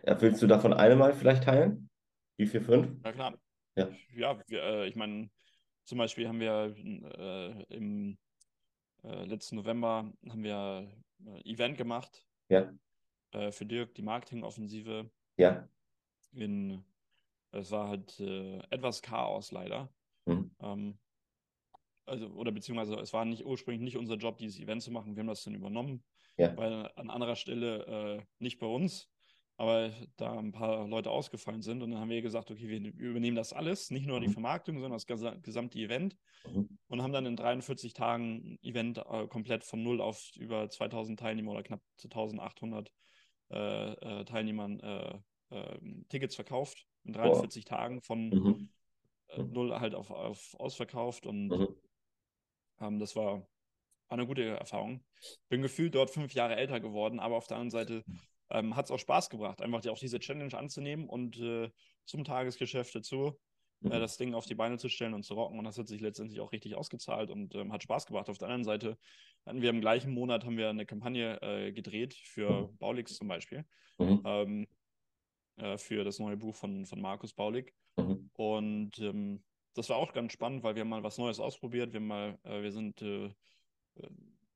Ja, 0.05 0.19
willst 0.21 0.41
du 0.41 0.47
davon 0.47 0.73
eine 0.73 0.95
mal 0.95 1.13
vielleicht 1.13 1.43
teilen? 1.43 1.89
Die 2.39 2.45
vier, 2.45 2.61
fünf? 2.61 3.03
Ja, 3.03 3.11
klar. 3.11 3.37
Ja. 3.75 3.89
Ja, 4.15 4.41
wir, 4.47 4.63
äh, 4.63 4.87
ich 4.87 4.95
meine, 4.95 5.29
zum 5.85 5.97
Beispiel 5.97 6.27
haben 6.27 6.39
wir 6.39 6.73
äh, 7.17 7.63
im 7.75 8.17
äh, 9.03 9.25
letzten 9.25 9.57
November 9.57 10.11
haben 10.29 10.43
wir 10.43 10.87
ein 11.25 11.45
Event 11.45 11.77
gemacht 11.77 12.25
Ja, 12.49 12.71
äh, 13.31 13.51
für 13.51 13.65
Dirk, 13.65 13.95
die 13.95 14.01
Marketingoffensive. 14.01 15.09
ja. 15.37 15.67
In, 16.33 16.83
es 17.51 17.71
war 17.71 17.87
halt 17.87 18.19
äh, 18.19 18.59
etwas 18.69 19.01
Chaos 19.01 19.51
leider. 19.51 19.89
Mhm. 20.25 20.51
Ähm, 20.59 20.99
also, 22.07 22.27
oder 22.27 22.51
beziehungsweise 22.51 22.95
es 22.95 23.13
war 23.13 23.25
nicht 23.25 23.45
ursprünglich 23.45 23.81
nicht 23.83 23.97
unser 23.97 24.15
Job, 24.15 24.37
dieses 24.37 24.59
Event 24.59 24.81
zu 24.81 24.91
machen. 24.91 25.15
Wir 25.15 25.21
haben 25.21 25.27
das 25.27 25.43
dann 25.43 25.55
übernommen, 25.55 26.03
Ja. 26.37 26.55
weil 26.57 26.89
an 26.95 27.09
anderer 27.09 27.35
Stelle 27.35 27.85
äh, 28.19 28.25
nicht 28.39 28.59
bei 28.59 28.67
uns, 28.67 29.09
aber 29.57 29.91
da 30.17 30.37
ein 30.37 30.51
paar 30.51 30.87
Leute 30.87 31.09
ausgefallen 31.09 31.61
sind. 31.61 31.81
Und 31.81 31.91
dann 31.91 31.99
haben 31.99 32.09
wir 32.09 32.21
gesagt, 32.21 32.51
okay, 32.51 32.67
wir 32.69 32.79
übernehmen 32.93 33.35
das 33.35 33.53
alles, 33.53 33.89
nicht 33.91 34.05
nur 34.05 34.19
die 34.19 34.27
Mhm. 34.27 34.33
Vermarktung, 34.33 34.75
sondern 34.79 34.93
das 34.93 35.07
gesa- 35.07 35.39
gesamte 35.41 35.79
Event. 35.79 36.15
Mhm. 36.47 36.77
Und 36.87 37.01
haben 37.01 37.11
dann 37.13 37.25
in 37.25 37.35
43 37.35 37.93
Tagen 37.93 38.53
ein 38.53 38.59
Event 38.63 38.99
äh, 38.99 39.27
komplett 39.27 39.63
von 39.63 39.83
null 39.83 39.99
auf 39.99 40.31
über 40.37 40.69
2000 40.69 41.19
Teilnehmer 41.19 41.51
oder 41.51 41.63
knapp 41.63 41.81
1800 42.03 42.91
äh, 43.49 43.91
äh, 43.93 44.25
Teilnehmern 44.25 44.79
äh, 44.79 45.19
äh, 45.49 45.79
Tickets 46.09 46.35
verkauft. 46.35 46.85
In 47.03 47.13
43 47.13 47.65
Tagen 47.65 48.01
von 48.01 48.29
Mhm. 48.29 48.69
äh, 49.29 49.41
null 49.43 49.73
halt 49.79 49.95
auf, 49.95 50.11
auf 50.11 50.53
ausverkauft 50.59 51.25
und 51.25 51.47
Mhm. 51.47 51.67
Ähm, 52.79 52.99
das 52.99 53.15
war, 53.15 53.39
war 53.41 53.47
eine 54.09 54.27
gute 54.27 54.43
Erfahrung. 54.57 55.03
Bin 55.49 55.61
gefühlt 55.61 55.95
dort 55.95 56.09
fünf 56.09 56.33
Jahre 56.33 56.55
älter 56.55 56.79
geworden, 56.79 57.19
aber 57.19 57.35
auf 57.35 57.47
der 57.47 57.57
anderen 57.57 57.71
Seite 57.71 58.03
ähm, 58.49 58.75
hat 58.75 58.85
es 58.85 58.91
auch 58.91 58.99
Spaß 58.99 59.29
gebracht, 59.29 59.61
einfach 59.61 59.81
die, 59.81 59.89
auch 59.89 59.99
diese 59.99 60.19
Challenge 60.19 60.57
anzunehmen 60.57 61.07
und 61.07 61.37
äh, 61.39 61.69
zum 62.05 62.23
Tagesgeschäft 62.23 62.95
dazu 62.95 63.37
äh, 63.83 63.87
Mhm. 63.87 63.89
das 63.89 64.17
Ding 64.17 64.33
auf 64.33 64.45
die 64.45 64.55
Beine 64.55 64.77
zu 64.77 64.89
stellen 64.89 65.13
und 65.13 65.23
zu 65.23 65.35
rocken. 65.35 65.59
Und 65.59 65.65
das 65.65 65.77
hat 65.77 65.87
sich 65.87 66.01
letztendlich 66.01 66.39
auch 66.39 66.51
richtig 66.51 66.75
ausgezahlt 66.75 67.29
und 67.29 67.53
ähm, 67.55 67.71
hat 67.71 67.83
Spaß 67.83 68.07
gemacht. 68.07 68.29
Auf 68.29 68.37
der 68.37 68.47
anderen 68.47 68.63
Seite 68.63 68.97
hatten 69.45 69.61
wir 69.61 69.69
im 69.69 69.81
gleichen 69.81 70.13
Monat 70.13 70.45
haben 70.45 70.57
wir 70.57 70.69
eine 70.69 70.85
Kampagne 70.85 71.39
äh, 71.41 71.71
gedreht 71.71 72.15
für 72.15 72.73
Baulix 72.79 73.17
zum 73.17 73.27
Beispiel, 73.27 73.65
Mhm. 73.99 74.21
ähm, 74.25 74.67
äh, 75.57 75.77
für 75.77 76.03
das 76.03 76.19
neue 76.19 76.37
Buch 76.37 76.55
von, 76.55 76.85
von 76.85 77.01
Markus 77.01 77.33
Baulig. 77.33 77.73
Mhm. 77.97 78.29
Und 78.33 78.99
ähm, 78.99 79.43
das 79.77 79.89
war 79.89 79.97
auch 79.97 80.13
ganz 80.13 80.33
spannend, 80.33 80.63
weil 80.63 80.75
wir 80.75 80.81
haben 80.81 80.89
mal 80.89 81.03
was 81.03 81.17
Neues 81.17 81.39
ausprobiert. 81.39 81.93
Wir 81.93 81.99
haben 81.99 82.07
mal, 82.07 82.39
äh, 82.43 82.61
wir 82.61 82.71
sind, 82.71 83.01
äh, 83.01 83.25
äh, 83.25 83.31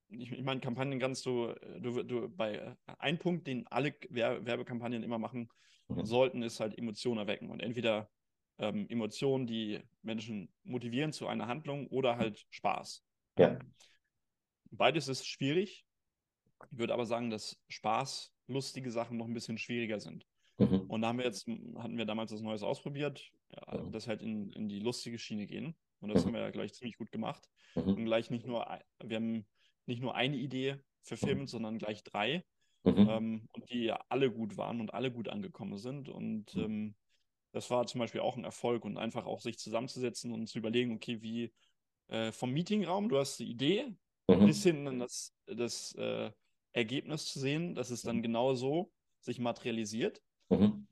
ich, 0.10 0.32
ich 0.32 0.44
meine, 0.44 0.60
Kampagnen 0.60 1.00
kannst 1.00 1.26
du, 1.26 1.48
äh, 1.48 1.80
du, 1.80 2.04
du 2.04 2.30
bei 2.30 2.56
äh, 2.56 2.76
ein 3.00 3.20
Punkt, 3.20 3.48
den 3.48 3.68
alle 3.68 3.96
Wer 4.10 4.46
Werbekampagnen 4.46 5.04
immer 5.04 5.20
machen 5.20 5.50
Mhm. 5.96 6.06
sollten, 6.06 6.44
ist 6.44 6.60
halt 6.60 6.78
Emotionen 6.78 7.20
erwecken. 7.20 7.50
Und 7.50 7.60
entweder 7.60 8.10
ähm, 8.58 8.88
Emotionen, 8.90 9.48
die 9.48 9.80
Menschen 10.02 10.50
motivieren 10.64 11.12
zu 11.12 11.28
einer 11.28 11.48
Handlung 11.48 11.88
oder 11.88 12.18
halt 12.18 12.46
Spaß. 12.50 13.04
Ja. 13.38 13.60
Beides 14.72 15.08
ist 15.08 15.28
schwierig. 15.28 15.86
Ich 16.72 16.78
würde 16.78 16.94
aber 16.94 17.06
sagen, 17.06 17.30
dass 17.30 17.60
Spaß, 17.70 18.34
lustige 18.48 18.92
Sachen 18.92 19.18
noch 19.18 19.26
ein 19.26 19.34
bisschen 19.34 19.58
schwieriger 19.58 20.00
sind. 20.00 20.26
Mhm. 20.58 20.82
Und 20.82 21.02
da 21.02 21.08
haben 21.08 21.18
wir 21.18 21.26
jetzt, 21.26 21.48
hatten 21.48 21.98
wir 21.98 22.06
damals 22.06 22.32
was 22.32 22.42
Neues 22.42 22.64
ausprobiert, 22.64 23.32
ja, 23.56 23.78
Mhm. 23.78 23.92
das 23.92 24.08
halt 24.08 24.22
in, 24.22 24.52
in 24.54 24.70
die 24.70 24.80
lustige 24.80 25.18
Schiene 25.20 25.48
gehen. 25.48 25.76
Und 26.00 26.10
das 26.10 26.24
Mhm. 26.24 26.28
haben 26.28 26.34
wir 26.34 26.42
ja 26.42 26.52
gleich 26.52 26.74
ziemlich 26.74 26.98
gut 26.98 27.12
gemacht. 27.12 27.50
Und 27.76 28.04
Mhm. 28.04 28.06
gleich 28.06 28.30
nicht 28.30 28.46
nur, 28.46 28.66
wir 29.04 29.16
haben 29.18 29.48
nicht 29.86 30.02
nur 30.02 30.16
eine 30.16 30.38
Idee 30.38 30.78
verfilmt, 31.04 31.50
sondern 31.50 31.78
gleich 31.78 32.04
drei. 32.04 32.46
Mhm. 32.84 33.08
Ähm, 33.08 33.48
und 33.54 33.70
die 33.70 33.84
ja 33.86 34.04
alle 34.10 34.32
gut 34.32 34.58
waren 34.58 34.82
und 34.82 34.94
alle 34.94 35.12
gut 35.12 35.30
angekommen 35.30 35.78
sind. 35.78 36.10
Und 36.10 36.56
Mhm. 36.56 36.62
ähm, 36.64 36.96
das 37.54 37.70
war 37.70 37.86
zum 37.88 38.00
Beispiel 38.00 38.22
auch 38.22 38.38
ein 38.38 38.46
Erfolg 38.46 38.86
und 38.86 38.98
einfach 38.98 39.26
auch 39.26 39.42
sich 39.42 39.58
zusammenzusetzen 39.60 40.32
und 40.32 40.48
zu 40.48 40.58
überlegen, 40.60 40.96
okay, 40.96 41.22
wie 41.22 41.54
äh, 42.08 42.32
vom 42.32 42.52
Meetingraum, 42.52 43.10
du 43.10 43.18
hast 43.18 43.38
die 43.40 43.50
Idee, 43.50 43.96
Mhm. 44.30 44.46
bis 44.46 44.64
hin 44.64 44.88
an 44.88 45.00
das, 45.00 45.36
das 45.46 45.94
äh, 45.96 46.32
Ergebnis 46.74 47.26
zu 47.26 47.40
sehen, 47.40 47.76
dass 47.76 47.90
es 47.92 48.02
dann 48.04 48.22
genau 48.22 48.54
so 48.56 48.92
sich 49.20 49.40
materialisiert, 49.40 50.22
Mhm. 50.50 50.88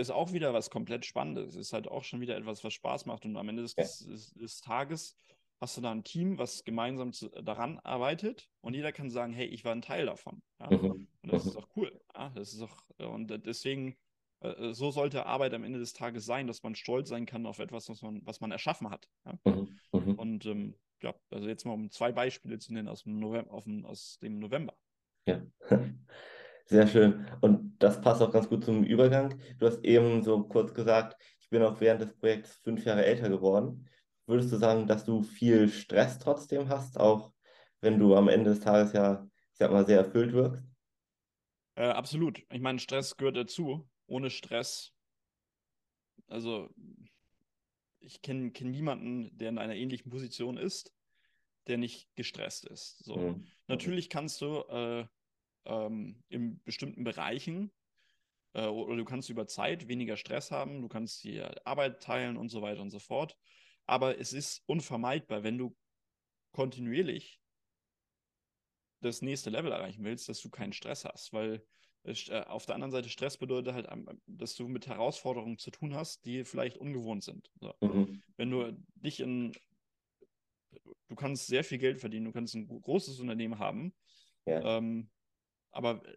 Ist 0.00 0.10
auch 0.10 0.32
wieder 0.32 0.52
was 0.54 0.70
komplett 0.70 1.04
Spannendes. 1.06 1.54
Ist 1.56 1.72
halt 1.72 1.88
auch 1.88 2.04
schon 2.04 2.20
wieder 2.20 2.36
etwas, 2.36 2.64
was 2.64 2.72
Spaß 2.74 3.06
macht. 3.06 3.24
Und 3.24 3.36
am 3.36 3.48
Ende 3.48 3.62
des, 3.62 3.74
des, 3.74 4.32
des 4.34 4.60
Tages 4.60 5.16
hast 5.60 5.76
du 5.76 5.80
da 5.82 5.90
ein 5.92 6.04
Team, 6.04 6.38
was 6.38 6.64
gemeinsam 6.64 7.12
zu, 7.12 7.28
daran 7.28 7.78
arbeitet 7.80 8.48
und 8.62 8.74
jeder 8.74 8.92
kann 8.92 9.10
sagen, 9.10 9.32
hey, 9.32 9.46
ich 9.46 9.64
war 9.64 9.72
ein 9.72 9.82
Teil 9.82 10.06
davon. 10.06 10.42
Ja? 10.58 10.70
Mhm. 10.70 11.06
Und 11.22 11.32
das 11.32 11.44
Mhm. 11.44 11.48
ist 11.50 11.56
doch 11.56 11.68
cool. 11.76 12.00
Ja, 12.14 12.30
das 12.30 12.52
ist 12.52 12.62
doch, 12.62 12.82
und 12.98 13.28
deswegen, 13.46 13.96
äh, 14.40 14.72
so 14.72 14.90
sollte 14.90 15.26
Arbeit 15.26 15.52
am 15.52 15.64
Ende 15.64 15.78
des 15.78 15.92
Tages 15.92 16.24
sein, 16.24 16.46
dass 16.46 16.62
man 16.62 16.74
stolz 16.74 17.10
sein 17.10 17.26
kann 17.26 17.44
auf 17.44 17.58
etwas, 17.58 17.88
was 17.90 18.00
man, 18.00 18.24
was 18.24 18.40
man 18.40 18.52
erschaffen 18.52 18.88
hat. 18.88 19.06
Ja? 19.26 19.38
Mhm. 19.44 19.78
Mhm. 19.92 20.14
Und 20.14 20.46
ähm, 20.46 20.74
ja, 21.02 21.14
also 21.30 21.46
jetzt 21.46 21.66
mal 21.66 21.74
um 21.74 21.90
zwei 21.90 22.12
Beispiele 22.12 22.58
zu 22.58 22.72
nennen 22.72 22.88
aus 22.88 23.02
dem 23.04 23.18
November, 23.18 23.60
dem, 23.60 23.84
aus 23.84 24.18
dem 24.22 24.38
November. 24.38 24.74
Ja, 25.26 25.42
sehr 26.66 26.86
schön. 26.86 27.26
Und 27.40 27.76
das 27.78 28.00
passt 28.00 28.22
auch 28.22 28.32
ganz 28.32 28.48
gut 28.48 28.64
zum 28.64 28.84
Übergang. 28.84 29.40
Du 29.58 29.66
hast 29.66 29.84
eben 29.84 30.22
so 30.22 30.42
kurz 30.44 30.74
gesagt, 30.74 31.16
ich 31.40 31.48
bin 31.48 31.62
auch 31.62 31.80
während 31.80 32.00
des 32.00 32.14
Projekts 32.14 32.56
fünf 32.62 32.84
Jahre 32.84 33.04
älter 33.04 33.28
geworden. 33.28 33.88
Würdest 34.26 34.52
du 34.52 34.56
sagen, 34.56 34.86
dass 34.86 35.04
du 35.04 35.22
viel 35.22 35.68
Stress 35.68 36.18
trotzdem 36.18 36.68
hast, 36.68 36.98
auch 36.98 37.32
wenn 37.80 37.98
du 37.98 38.14
am 38.14 38.28
Ende 38.28 38.50
des 38.50 38.60
Tages 38.60 38.92
ja, 38.92 39.26
ich 39.52 39.58
sag 39.58 39.72
mal, 39.72 39.84
sehr 39.86 39.98
erfüllt 39.98 40.32
wirkst? 40.32 40.62
Äh, 41.74 41.88
absolut. 41.88 42.42
Ich 42.50 42.60
meine, 42.60 42.78
Stress 42.78 43.16
gehört 43.16 43.36
dazu. 43.36 43.88
Ohne 44.06 44.30
Stress, 44.30 44.92
also 46.26 46.68
ich 48.00 48.22
kenne 48.22 48.50
kenn 48.50 48.70
niemanden, 48.70 49.36
der 49.36 49.50
in 49.50 49.58
einer 49.58 49.74
ähnlichen 49.74 50.10
Position 50.10 50.56
ist, 50.56 50.92
der 51.66 51.78
nicht 51.78 52.08
gestresst 52.16 52.66
ist. 52.66 53.04
So. 53.04 53.16
Mhm. 53.16 53.46
Natürlich 53.68 54.10
kannst 54.10 54.40
du 54.40 54.60
äh, 54.68 55.06
ähm, 55.64 56.22
in 56.28 56.62
bestimmten 56.64 57.04
Bereichen 57.04 57.72
äh, 58.54 58.66
oder 58.66 58.96
du 58.96 59.04
kannst 59.04 59.30
über 59.30 59.46
Zeit 59.46 59.88
weniger 59.88 60.16
Stress 60.16 60.50
haben, 60.50 60.82
du 60.82 60.88
kannst 60.88 61.24
die 61.24 61.42
Arbeit 61.64 62.02
teilen 62.02 62.36
und 62.36 62.48
so 62.48 62.62
weiter 62.62 62.82
und 62.82 62.90
so 62.90 62.98
fort. 62.98 63.36
Aber 63.86 64.18
es 64.18 64.32
ist 64.32 64.62
unvermeidbar, 64.66 65.42
wenn 65.42 65.58
du 65.58 65.76
kontinuierlich 66.52 67.40
das 69.00 69.22
nächste 69.22 69.50
Level 69.50 69.72
erreichen 69.72 70.04
willst, 70.04 70.28
dass 70.28 70.40
du 70.40 70.50
keinen 70.50 70.72
Stress 70.72 71.04
hast, 71.04 71.32
weil 71.32 71.64
äh, 72.04 72.40
auf 72.42 72.66
der 72.66 72.74
anderen 72.74 72.92
Seite 72.92 73.08
Stress 73.08 73.36
bedeutet 73.36 73.74
halt, 73.74 73.88
dass 74.26 74.54
du 74.54 74.68
mit 74.68 74.86
Herausforderungen 74.86 75.58
zu 75.58 75.70
tun 75.70 75.94
hast, 75.94 76.24
die 76.24 76.44
vielleicht 76.44 76.76
ungewohnt 76.78 77.24
sind. 77.24 77.50
So. 77.60 77.74
Mhm. 77.80 78.22
Wenn 78.36 78.50
du 78.50 78.72
dich 78.96 79.20
in, 79.20 79.52
du 81.08 81.14
kannst 81.14 81.46
sehr 81.46 81.64
viel 81.64 81.78
Geld 81.78 81.98
verdienen, 81.98 82.26
du 82.26 82.32
kannst 82.32 82.54
ein 82.54 82.66
großes 82.68 83.20
Unternehmen 83.20 83.58
haben, 83.58 83.92
Ja. 84.46 84.78
ähm, 84.78 85.10
aber 85.70 86.04
äh, 86.06 86.16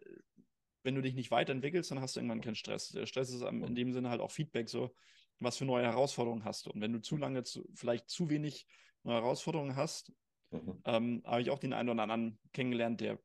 wenn 0.82 0.94
du 0.94 1.00
dich 1.00 1.14
nicht 1.14 1.30
weiterentwickelst, 1.30 1.90
dann 1.90 2.00
hast 2.00 2.16
du 2.16 2.20
irgendwann 2.20 2.42
keinen 2.42 2.56
Stress. 2.56 2.88
Der 2.88 3.06
Stress 3.06 3.30
ist 3.30 3.42
in 3.42 3.74
dem 3.74 3.92
Sinne 3.92 4.10
halt 4.10 4.20
auch 4.20 4.30
Feedback, 4.30 4.68
so 4.68 4.94
was 5.40 5.56
für 5.56 5.64
neue 5.64 5.84
Herausforderungen 5.84 6.44
hast 6.44 6.66
du. 6.66 6.70
Und 6.70 6.80
wenn 6.80 6.92
du 6.92 7.00
zu 7.00 7.16
lange, 7.16 7.42
zu, 7.42 7.66
vielleicht 7.74 8.08
zu 8.08 8.28
wenig 8.28 8.66
neue 9.02 9.16
Herausforderungen 9.16 9.76
hast, 9.76 10.12
Mhm. 10.50 10.80
ähm, 10.84 11.22
habe 11.24 11.42
ich 11.42 11.50
auch 11.50 11.58
den 11.58 11.72
einen 11.72 11.88
oder 11.88 12.02
anderen 12.02 12.38
kennengelernt, 12.52 13.00
der, 13.00 13.18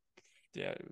der 0.55 0.83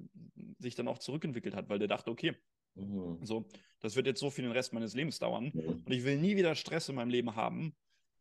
sich 0.59 0.75
dann 0.75 0.87
auch 0.87 0.99
zurückentwickelt 0.99 1.55
hat, 1.55 1.69
weil 1.69 1.79
der 1.79 1.87
dachte, 1.87 2.11
okay, 2.11 2.35
Mhm. 2.75 3.25
so, 3.25 3.49
das 3.79 3.95
wird 3.95 4.05
jetzt 4.05 4.19
so 4.19 4.29
viel 4.29 4.43
den 4.43 4.51
Rest 4.51 4.71
meines 4.73 4.93
Lebens 4.93 5.17
dauern 5.17 5.51
Mhm. 5.53 5.83
und 5.83 5.91
ich 5.91 6.03
will 6.03 6.19
nie 6.19 6.35
wieder 6.35 6.53
Stress 6.53 6.89
in 6.89 6.95
meinem 6.95 7.09
Leben 7.09 7.35
haben, 7.35 7.75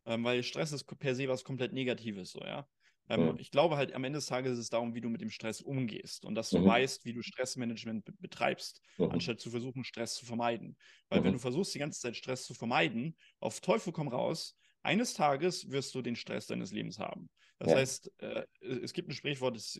ähm, 0.06 0.24
weil 0.24 0.42
Stress 0.42 0.72
ist 0.72 0.84
per 0.98 1.14
se 1.14 1.28
was 1.28 1.44
komplett 1.44 1.72
Negatives, 1.74 2.30
so, 2.30 2.40
ja. 2.40 2.66
Ähm, 3.08 3.32
Mhm. 3.32 3.38
Ich 3.38 3.50
glaube 3.50 3.76
halt, 3.76 3.92
am 3.94 4.04
Ende 4.04 4.18
des 4.18 4.26
Tages 4.26 4.52
ist 4.54 4.58
es 4.58 4.70
darum, 4.70 4.94
wie 4.94 5.00
du 5.00 5.08
mit 5.08 5.20
dem 5.20 5.30
Stress 5.30 5.60
umgehst 5.60 6.24
und 6.24 6.34
dass 6.34 6.52
du 6.52 6.64
Mhm. 6.64 6.66
weißt, 6.66 7.04
wie 7.04 7.12
du 7.12 7.22
Stressmanagement 7.22 8.04
be 8.04 8.12
betreibst, 8.18 8.80
Mhm. 8.98 9.26
anstatt 9.26 9.40
zu 9.40 9.50
versuchen, 9.50 9.84
Stress 9.84 10.14
zu 10.16 10.26
vermeiden. 10.26 10.76
Weil 11.08 11.22
wenn 11.24 11.32
Mhm. 11.32 11.34
du 11.34 11.38
versuchst, 11.38 11.74
die 11.74 11.78
ganze 11.78 12.00
Zeit 12.00 12.16
Stress 12.16 12.44
zu 12.46 12.54
vermeiden, 12.54 13.16
auf 13.40 13.60
Teufel 13.60 13.92
komm 13.92 14.08
raus, 14.08 14.56
eines 14.82 15.14
Tages 15.14 15.70
wirst 15.70 15.94
du 15.94 16.02
den 16.02 16.16
Stress 16.16 16.46
deines 16.46 16.72
Lebens 16.72 16.98
haben. 16.98 17.28
Das 17.58 17.72
Ja. 17.72 17.74
heißt, 17.74 18.10
äh, 18.18 18.44
es 18.60 18.92
gibt 18.92 19.08
ein 19.08 19.12
Sprichwort, 19.14 19.56
das, 19.56 19.78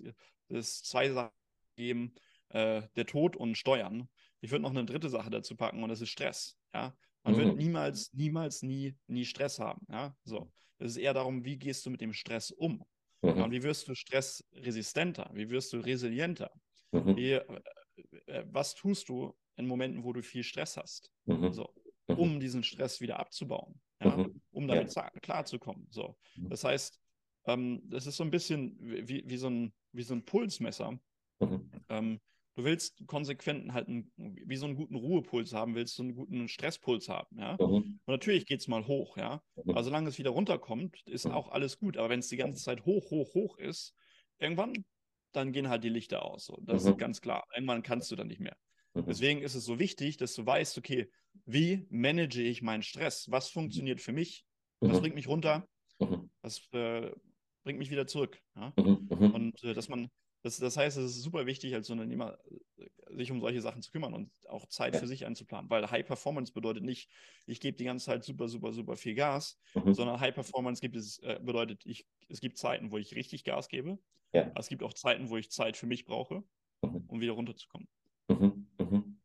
das 0.48 0.82
zwei 0.82 1.10
Sachen 1.10 1.32
geben, 1.76 2.14
äh, 2.48 2.82
der 2.96 3.06
Tod 3.06 3.36
und 3.36 3.56
Steuern. 3.56 4.08
Ich 4.40 4.50
würde 4.50 4.62
noch 4.62 4.70
eine 4.70 4.84
dritte 4.84 5.08
Sache 5.08 5.30
dazu 5.30 5.56
packen 5.56 5.82
und 5.82 5.88
das 5.88 6.00
ist 6.00 6.10
Stress. 6.10 6.56
Ja? 6.74 6.96
Man 7.22 7.36
wird 7.36 7.54
Mhm. 7.54 7.56
niemals, 7.56 8.12
niemals, 8.12 8.62
nie, 8.62 8.98
nie 9.06 9.24
Stress 9.24 9.58
haben. 9.58 9.86
Ja? 9.90 10.16
So. 10.24 10.52
Es 10.78 10.92
ist 10.92 10.96
eher 10.98 11.14
darum, 11.14 11.44
wie 11.44 11.58
gehst 11.58 11.86
du 11.86 11.90
mit 11.90 12.00
dem 12.00 12.12
Stress 12.12 12.50
um? 12.50 12.84
Ja, 13.34 13.46
Mhm. 13.46 13.52
wie 13.52 13.62
wirst 13.62 13.88
du 13.88 13.94
stressresistenter? 13.94 15.30
Wie 15.34 15.50
wirst 15.50 15.72
du 15.72 15.78
resilienter? 15.78 16.50
Mhm. 16.92 17.16
Wie, 17.16 17.32
äh, 17.32 17.60
äh, 18.26 18.44
was 18.48 18.74
tust 18.74 19.08
du 19.08 19.34
in 19.56 19.66
Momenten, 19.66 20.04
wo 20.04 20.12
du 20.12 20.22
viel 20.22 20.42
Stress 20.42 20.76
hast? 20.76 21.10
Mhm. 21.26 21.52
So, 21.52 21.74
Mhm. 22.08 22.18
um 22.18 22.40
diesen 22.40 22.62
Stress 22.62 23.00
wieder 23.00 23.18
abzubauen, 23.18 23.80
ja? 24.00 24.16
Mhm. 24.16 24.40
um 24.50 24.68
damit 24.68 24.90
za- 24.90 25.10
klarzukommen. 25.22 25.86
So. 25.90 26.16
Mhm. 26.36 26.48
Das 26.50 26.64
heißt, 26.64 27.00
ähm, 27.46 27.82
das 27.84 28.06
ist 28.06 28.16
so 28.16 28.24
ein 28.24 28.30
bisschen 28.30 28.76
wie, 29.08 29.22
wie, 29.28 29.36
so, 29.36 29.48
ein, 29.48 29.72
wie 29.92 30.02
so 30.02 30.14
ein 30.14 30.24
Pulsmesser. 30.24 30.98
Ähm, 31.88 32.20
du 32.56 32.64
willst 32.64 33.06
konsequent 33.06 33.72
halt 33.72 33.88
einen, 33.88 34.10
wie 34.16 34.56
so 34.56 34.66
einen 34.66 34.76
guten 34.76 34.96
Ruhepuls 34.96 35.52
haben, 35.52 35.74
willst 35.74 35.98
du 35.98 36.02
einen 36.02 36.14
guten 36.14 36.48
Stresspuls 36.48 37.08
haben, 37.08 37.38
ja. 37.38 37.52
Mhm. 37.60 38.00
Und 38.04 38.08
natürlich 38.08 38.46
geht 38.46 38.60
es 38.60 38.68
mal 38.68 38.86
hoch, 38.86 39.16
ja. 39.16 39.42
Mhm. 39.56 39.70
Aber 39.72 39.84
solange 39.84 40.08
es 40.08 40.18
wieder 40.18 40.30
runterkommt, 40.30 41.02
ist 41.06 41.26
Mhm. 41.26 41.32
auch 41.32 41.48
alles 41.50 41.78
gut. 41.78 41.96
Aber 41.96 42.08
wenn 42.08 42.20
es 42.20 42.28
die 42.28 42.36
ganze 42.36 42.62
Zeit 42.62 42.84
hoch, 42.86 43.10
hoch, 43.10 43.34
hoch 43.34 43.58
ist, 43.58 43.94
irgendwann, 44.38 44.84
dann 45.32 45.52
gehen 45.52 45.68
halt 45.68 45.84
die 45.84 45.90
Lichter 45.90 46.24
aus. 46.24 46.46
So. 46.46 46.58
Das 46.62 46.84
Mhm. 46.84 46.90
ist 46.92 46.98
ganz 46.98 47.20
klar. 47.20 47.44
Irgendwann 47.54 47.82
kannst 47.82 48.10
du 48.10 48.16
dann 48.16 48.28
nicht 48.28 48.40
mehr. 48.40 48.56
Mhm. 48.94 49.04
Deswegen 49.06 49.42
ist 49.42 49.54
es 49.54 49.64
so 49.64 49.78
wichtig, 49.78 50.16
dass 50.16 50.34
du 50.34 50.46
weißt, 50.46 50.78
okay, 50.78 51.10
wie 51.44 51.86
manage 51.90 52.42
ich 52.42 52.62
meinen 52.62 52.82
Stress? 52.82 53.30
Was 53.30 53.50
funktioniert 53.50 54.00
für 54.00 54.12
mich? 54.12 54.46
Was 54.80 54.96
Mhm. 54.98 55.00
bringt 55.02 55.14
mich 55.14 55.28
runter? 55.28 55.66
Was 56.42 56.66
äh, 56.72 57.12
bringt 57.64 57.78
mich 57.78 57.90
wieder 57.90 58.06
zurück? 58.06 58.40
Ja? 58.56 58.72
Und 58.76 59.62
äh, 59.62 59.74
dass 59.74 59.88
man, 59.88 60.08
das, 60.46 60.58
das 60.58 60.76
heißt, 60.76 60.96
es 60.96 61.16
ist 61.16 61.22
super 61.22 61.44
wichtig, 61.46 61.74
als 61.74 61.90
Unternehmer 61.90 62.38
äh, 62.78 63.16
sich 63.16 63.32
um 63.32 63.40
solche 63.40 63.60
Sachen 63.60 63.82
zu 63.82 63.90
kümmern 63.90 64.14
und 64.14 64.30
auch 64.48 64.66
Zeit 64.66 64.94
Ja. 64.94 65.00
für 65.00 65.06
sich 65.08 65.26
einzuplanen. 65.26 65.68
Weil 65.70 65.90
High 65.90 66.06
Performance 66.06 66.52
bedeutet 66.52 66.84
nicht, 66.84 67.10
ich 67.46 67.60
gebe 67.60 67.76
die 67.76 67.84
ganze 67.84 68.06
Zeit 68.06 68.22
super, 68.24 68.48
super, 68.48 68.72
super 68.72 68.96
viel 68.96 69.14
Gas, 69.14 69.58
Mhm. 69.74 69.94
sondern 69.94 70.20
High 70.20 70.34
Performance 70.34 70.80
gibt 70.80 70.94
es, 70.96 71.18
äh, 71.18 71.40
bedeutet, 71.42 71.84
ich, 71.84 72.06
es 72.28 72.40
gibt 72.40 72.58
Zeiten, 72.58 72.90
wo 72.92 72.98
ich 72.98 73.14
richtig 73.16 73.42
Gas 73.44 73.68
gebe. 73.68 73.98
Ja. 74.32 74.50
Es 74.54 74.68
gibt 74.68 74.82
auch 74.82 74.92
Zeiten, 74.94 75.28
wo 75.30 75.36
ich 75.36 75.50
Zeit 75.50 75.76
für 75.76 75.86
mich 75.86 76.04
brauche, 76.04 76.44
Mhm. 76.82 77.04
um 77.08 77.20
wieder 77.20 77.32
runterzukommen. 77.32 77.88
Mhm. 78.28 78.66
Mhm. 78.78 79.20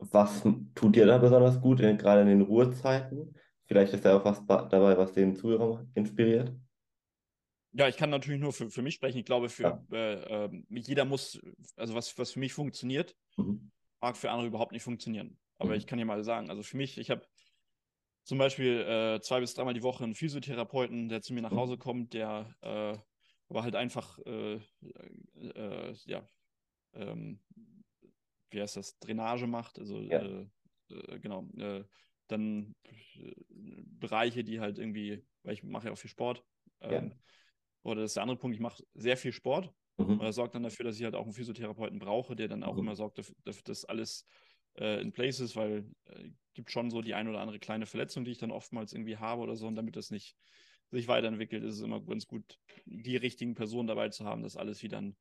Was 0.00 0.44
tut 0.74 0.96
dir 0.96 1.06
da 1.06 1.18
besonders 1.18 1.60
gut, 1.60 1.80
in, 1.80 1.96
gerade 1.98 2.22
in 2.22 2.28
den 2.28 2.42
Ruhezeiten? 2.42 3.34
Vielleicht 3.66 3.92
ist 3.92 4.04
da 4.04 4.16
auch 4.16 4.24
was 4.24 4.44
dabei, 4.46 4.96
was 4.96 5.12
den 5.12 5.34
Zuhörer 5.36 5.86
inspiriert. 5.94 6.52
Ja, 7.72 7.86
ich 7.88 7.96
kann 7.96 8.10
natürlich 8.10 8.40
nur 8.40 8.52
für, 8.52 8.70
für 8.70 8.82
mich 8.82 8.94
sprechen. 8.94 9.18
Ich 9.18 9.24
glaube, 9.26 9.48
für 9.48 9.64
Ja. 9.64 9.84
äh, 9.92 10.44
ähm, 10.44 10.66
jeder 10.70 11.04
muss, 11.04 11.40
also 11.76 11.94
was, 11.94 12.16
was 12.18 12.32
für 12.32 12.40
mich 12.40 12.52
funktioniert, 12.52 13.16
Mhm. 13.38 13.70
mag 14.00 14.16
für 14.16 14.30
andere 14.30 14.46
überhaupt 14.48 14.72
nicht 14.72 14.82
funktionieren. 14.82 15.38
Aber 15.58 15.70
Mhm. 15.70 15.76
ich 15.76 15.86
kann 15.86 15.98
dir 15.98 16.04
mal 16.04 16.22
sagen, 16.24 16.50
also 16.50 16.62
für 16.62 16.76
mich, 16.76 16.98
ich 16.98 17.10
habe 17.10 17.26
zum 18.24 18.38
Beispiel 18.38 18.80
äh, 18.80 19.20
zwei 19.20 19.40
bis 19.40 19.54
dreimal 19.54 19.74
die 19.74 19.82
Woche 19.82 20.04
einen 20.04 20.14
Physiotherapeuten, 20.14 21.08
der 21.08 21.22
zu 21.22 21.34
mir 21.34 21.42
nach 21.42 21.52
Mhm. 21.52 21.56
Hause 21.56 21.78
kommt, 21.78 22.14
der 22.14 22.54
äh, 22.62 22.98
aber 23.50 23.62
halt 23.62 23.76
einfach, 23.76 24.18
äh, 24.26 24.60
äh, 25.34 25.94
ja, 26.04 26.28
ähm, 26.92 27.40
wie 28.50 28.60
heißt 28.60 28.76
das, 28.76 28.98
Drainage 28.98 29.46
macht, 29.46 29.78
also 29.78 30.00
Ja. 30.00 30.22
genau, 31.20 31.46
dann 32.28 32.74
Bereiche, 33.50 34.44
die 34.44 34.60
halt 34.60 34.78
irgendwie, 34.78 35.26
weil 35.42 35.54
ich 35.54 35.62
mache 35.62 35.86
ja 35.86 35.92
auch 35.92 35.98
viel 35.98 36.10
Sport, 36.10 36.44
Ja. 36.82 37.02
Oder 37.88 38.02
das 38.02 38.10
ist 38.10 38.14
der 38.16 38.22
andere 38.24 38.38
Punkt, 38.38 38.54
ich 38.54 38.60
mache 38.60 38.82
sehr 38.94 39.16
viel 39.16 39.32
Sport 39.32 39.72
und 40.16 40.20
Mhm. 40.20 40.20
das 40.20 40.36
sorgt 40.36 40.54
dann 40.54 40.62
dafür, 40.62 40.84
dass 40.84 40.98
ich 40.98 41.04
halt 41.04 41.14
auch 41.14 41.24
einen 41.24 41.32
Physiotherapeuten 41.32 41.98
brauche, 41.98 42.36
der 42.36 42.48
dann 42.48 42.62
auch 42.64 42.76
Mhm. 42.76 42.82
immer 42.82 42.96
sorgt, 42.96 43.18
dafür, 43.18 43.34
dass 43.64 43.84
alles 43.84 44.26
äh, 44.78 45.00
in 45.00 45.12
place 45.12 45.40
ist, 45.40 45.56
weil 45.56 45.90
äh, 46.06 46.30
gibt 46.54 46.70
schon 46.70 46.90
so 46.90 47.02
die 47.02 47.14
ein 47.14 47.28
oder 47.28 47.40
andere 47.40 47.58
kleine 47.58 47.86
Verletzung, 47.86 48.24
die 48.24 48.32
ich 48.32 48.38
dann 48.38 48.50
oftmals 48.50 48.92
irgendwie 48.92 49.16
habe 49.16 49.42
oder 49.42 49.56
so. 49.56 49.66
Und 49.66 49.76
damit 49.76 49.96
das 49.96 50.10
nicht 50.10 50.36
sich 50.90 51.08
weiterentwickelt, 51.08 51.64
ist 51.64 51.76
es 51.76 51.80
immer 51.82 52.00
ganz 52.00 52.26
gut, 52.26 52.58
die 52.86 53.16
richtigen 53.16 53.54
Personen 53.54 53.88
dabei 53.88 54.08
zu 54.08 54.24
haben, 54.24 54.42
dass 54.42 54.56
alles 54.56 54.82
wieder 54.82 55.00
ein 55.00 55.16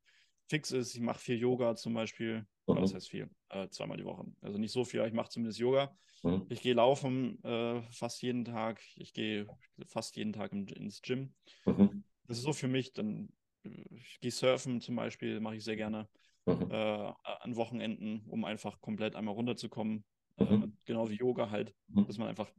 fix 0.50 0.72
ist. 0.72 0.96
Ich 0.96 1.02
mache 1.02 1.20
viel 1.20 1.38
Yoga 1.38 1.76
zum 1.76 1.94
Beispiel. 1.94 2.46
Mhm. 2.68 2.78
heißt 2.78 3.10
viel? 3.10 3.30
Äh, 3.50 3.70
zweimal 3.70 3.98
die 3.98 4.06
Woche. 4.06 4.26
Also 4.42 4.58
nicht 4.58 4.72
so 4.72 4.86
viel, 4.86 5.00
aber 5.00 5.08
ich 5.08 5.14
mache 5.14 5.30
zumindest 5.30 5.60
Yoga. 5.60 5.98
Mhm. 6.24 6.46
Ich 6.50 6.62
gehe 6.62 6.74
laufen 6.74 7.44
äh, 7.44 7.82
fast 7.92 8.22
jeden 8.22 8.46
Tag. 8.46 8.82
Ich 8.96 9.14
gehe 9.14 9.48
fast 9.86 10.16
jeden 10.16 10.34
Tag 10.34 10.52
im, 10.54 10.68
ins 10.68 11.02
Gym. 11.02 11.34
Mhm. 11.66 12.04
Das 12.28 12.38
ist 12.38 12.44
so 12.44 12.54
für 12.54 12.68
mich. 12.68 12.94
Dann 12.94 13.30
äh, 13.64 13.70
ich 13.96 14.20
gehe 14.20 14.32
surfen 14.32 14.82
zum 14.82 14.96
Beispiel, 14.96 15.40
mache 15.40 15.56
ich 15.56 15.64
sehr 15.64 15.76
gerne 15.78 16.10
Mhm. 16.48 16.72
äh, 16.72 16.76
an 16.76 17.56
Wochenenden, 17.56 18.26
um 18.28 18.46
einfach 18.46 18.82
komplett 18.82 19.16
einmal 19.16 19.36
runterzukommen. 19.36 20.06
Äh, 20.40 20.68
Mhm. 20.68 20.78
genau 20.86 21.10
wie 21.10 21.16
Yoga 21.16 21.50
halt, 21.50 21.74
Mhm. 21.90 22.08
dass 22.08 22.18
man 22.18 22.28
einfach 22.28 22.52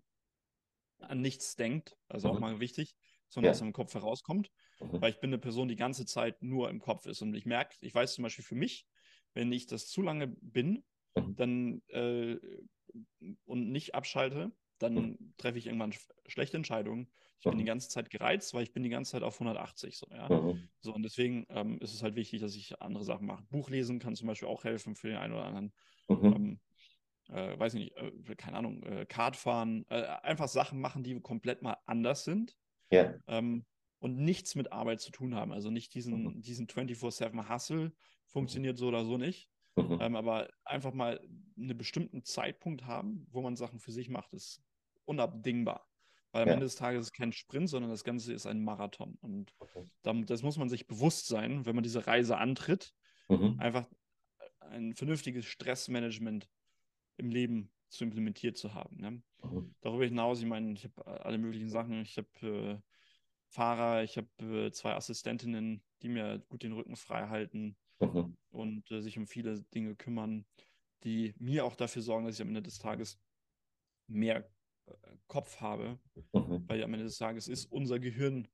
an 1.00 1.20
nichts 1.20 1.56
denkt, 1.56 1.96
also 2.08 2.28
auch 2.28 2.38
Mhm. 2.38 2.40
mal 2.40 2.60
wichtig, 2.60 2.96
sondern 3.28 3.48
Ja. 3.48 3.52
dass 3.52 3.60
im 3.60 3.72
Kopf 3.72 3.94
herauskommt. 3.94 4.50
Mhm. 4.80 5.00
Weil 5.00 5.10
ich 5.12 5.20
bin 5.20 5.30
eine 5.30 5.38
Person, 5.38 5.68
die 5.68 5.76
ganze 5.76 6.06
Zeit 6.06 6.42
nur 6.42 6.70
im 6.70 6.80
Kopf 6.80 7.06
ist. 7.06 7.22
Und 7.22 7.34
ich 7.34 7.46
merke, 7.46 7.76
ich 7.80 7.94
weiß 7.94 8.14
zum 8.14 8.24
Beispiel 8.24 8.44
für 8.44 8.56
mich, 8.56 8.86
wenn 9.32 9.52
ich 9.52 9.66
das 9.66 9.86
zu 9.86 10.02
lange 10.02 10.26
bin, 10.40 10.84
Mhm. 11.16 11.34
dann 11.36 11.82
äh, 11.88 12.36
und 13.44 13.70
nicht 13.70 13.94
abschalte, 13.94 14.52
dann 14.78 15.18
Mhm. 15.18 15.32
treffe 15.36 15.58
ich 15.58 15.66
irgendwann 15.66 15.92
sch 15.92 16.08
schlechte 16.26 16.56
Entscheidungen. 16.56 17.12
Ich 17.40 17.48
bin 17.48 17.58
die 17.58 17.64
Mhm. 17.64 17.66
ganze 17.66 17.88
Zeit 17.88 18.10
gereizt, 18.10 18.54
weil 18.54 18.62
ich 18.64 18.72
bin 18.72 18.82
die 18.82 18.88
ganze 18.90 19.12
Zeit 19.12 19.22
auf 19.22 19.38
180 19.40 19.96
so, 19.98 20.06
ja. 20.10 20.30
Mhm. 20.30 20.68
So, 20.80 20.94
und 20.94 21.02
deswegen 21.02 21.46
ähm, 21.50 21.78
ist 21.80 21.94
es 21.94 22.02
halt 22.02 22.14
wichtig, 22.16 22.40
dass 22.40 22.54
ich 22.56 22.80
andere 22.82 23.04
Sachen 23.04 23.26
mache. 23.26 23.44
Buch 23.44 23.70
lesen 23.70 23.98
kann 23.98 24.14
zum 24.16 24.28
Beispiel 24.28 24.48
auch 24.48 24.64
helfen 24.64 24.94
für 24.96 25.08
den 25.08 25.16
einen 25.18 25.32
oder 25.34 25.44
anderen. 25.44 25.72
Mhm. 26.08 26.34
Ähm, 26.34 26.60
äh, 27.28 27.58
weiß 27.58 27.74
ich 27.74 27.80
nicht, 27.80 27.96
äh, 27.96 28.36
keine 28.36 28.58
Ahnung, 28.58 28.82
äh, 28.84 29.06
Kart 29.06 29.36
fahren, 29.36 29.86
äh, 29.90 30.02
einfach 30.22 30.48
Sachen 30.48 30.80
machen, 30.80 31.02
die 31.04 31.20
komplett 31.20 31.62
mal 31.62 31.78
anders 31.86 32.24
sind 32.24 32.56
Ja. 32.90 33.18
ähm, 33.26 33.66
und 34.00 34.16
nichts 34.18 34.54
mit 34.54 34.72
Arbeit 34.72 35.00
zu 35.00 35.10
tun 35.10 35.34
haben. 35.34 35.52
Also 35.52 35.70
nicht 35.70 35.94
diesen, 35.94 36.24
Mhm. 36.24 36.42
diesen 36.42 36.68
24-7 36.68 37.48
Hustle, 37.48 37.92
funktioniert 38.26 38.78
so 38.78 38.88
oder 38.88 39.04
so 39.04 39.16
nicht. 39.18 39.50
Mhm. 39.76 39.98
Ähm, 39.98 40.14
aber 40.16 40.48
einfach 40.64 40.92
mal 40.94 41.20
einen 41.56 41.76
bestimmten 41.76 42.24
Zeitpunkt 42.24 42.86
haben, 42.86 43.26
wo 43.30 43.42
man 43.42 43.56
Sachen 43.56 43.80
für 43.80 43.92
sich 43.92 44.08
macht, 44.08 44.32
ist 44.34 44.62
unabdingbar. 45.04 45.87
Weil 46.32 46.42
am 46.42 46.48
Ja. 46.48 46.54
Ende 46.54 46.66
des 46.66 46.76
Tages 46.76 47.00
ist 47.02 47.06
es 47.08 47.12
kein 47.12 47.32
Sprint, 47.32 47.68
sondern 47.70 47.90
das 47.90 48.04
Ganze 48.04 48.32
ist 48.34 48.46
ein 48.46 48.62
Marathon. 48.62 49.16
Und 49.20 49.54
dann, 50.02 50.26
das 50.26 50.42
muss 50.42 50.58
man 50.58 50.68
sich 50.68 50.86
bewusst 50.86 51.26
sein, 51.28 51.66
wenn 51.66 51.74
man 51.74 51.82
diese 51.84 52.06
Reise 52.06 52.38
antritt, 52.38 52.92
Mhm. 53.30 53.58
einfach 53.58 53.88
ein 54.60 54.94
vernünftiges 54.94 55.46
Stressmanagement 55.46 56.48
im 57.18 57.30
Leben 57.30 57.72
zu 57.88 58.04
implementiert 58.04 58.56
zu 58.58 58.74
haben. 58.74 58.98
Ne? 58.98 59.22
Mhm. 59.42 59.72
Darüber 59.82 60.04
hinaus, 60.04 60.40
ich 60.40 60.46
meine, 60.46 60.72
ich 60.74 60.84
habe 60.84 61.24
alle 61.24 61.38
möglichen 61.38 61.70
Sachen. 61.70 62.02
Ich 62.02 62.18
habe 62.18 62.28
äh, 62.42 62.82
Fahrer, 63.48 64.04
ich 64.04 64.18
habe 64.18 64.66
äh, 64.66 64.72
zwei 64.72 64.94
Assistentinnen, 64.94 65.84
die 66.02 66.08
mir 66.08 66.40
gut 66.48 66.62
den 66.62 66.72
Rücken 66.72 66.96
frei 66.96 67.28
halten 67.28 67.78
Mhm. 68.00 68.34
und 68.50 68.90
äh, 68.90 69.02
sich 69.02 69.18
um 69.18 69.26
viele 69.26 69.62
Dinge 69.74 69.96
kümmern, 69.96 70.46
die 71.04 71.34
mir 71.38 71.64
auch 71.64 71.76
dafür 71.76 72.02
sorgen, 72.02 72.26
dass 72.26 72.36
ich 72.36 72.42
am 72.42 72.48
Ende 72.48 72.62
des 72.62 72.78
Tages 72.78 73.20
mehr 74.08 74.50
Kopf 75.26 75.60
habe, 75.60 75.98
Mhm. 76.34 76.68
weil 76.68 76.82
am 76.82 76.92
Ende 76.94 77.06
des 77.06 77.18
Tages 77.18 77.48
ist 77.48 77.66
unser 77.66 77.98
Gehirn 77.98 78.48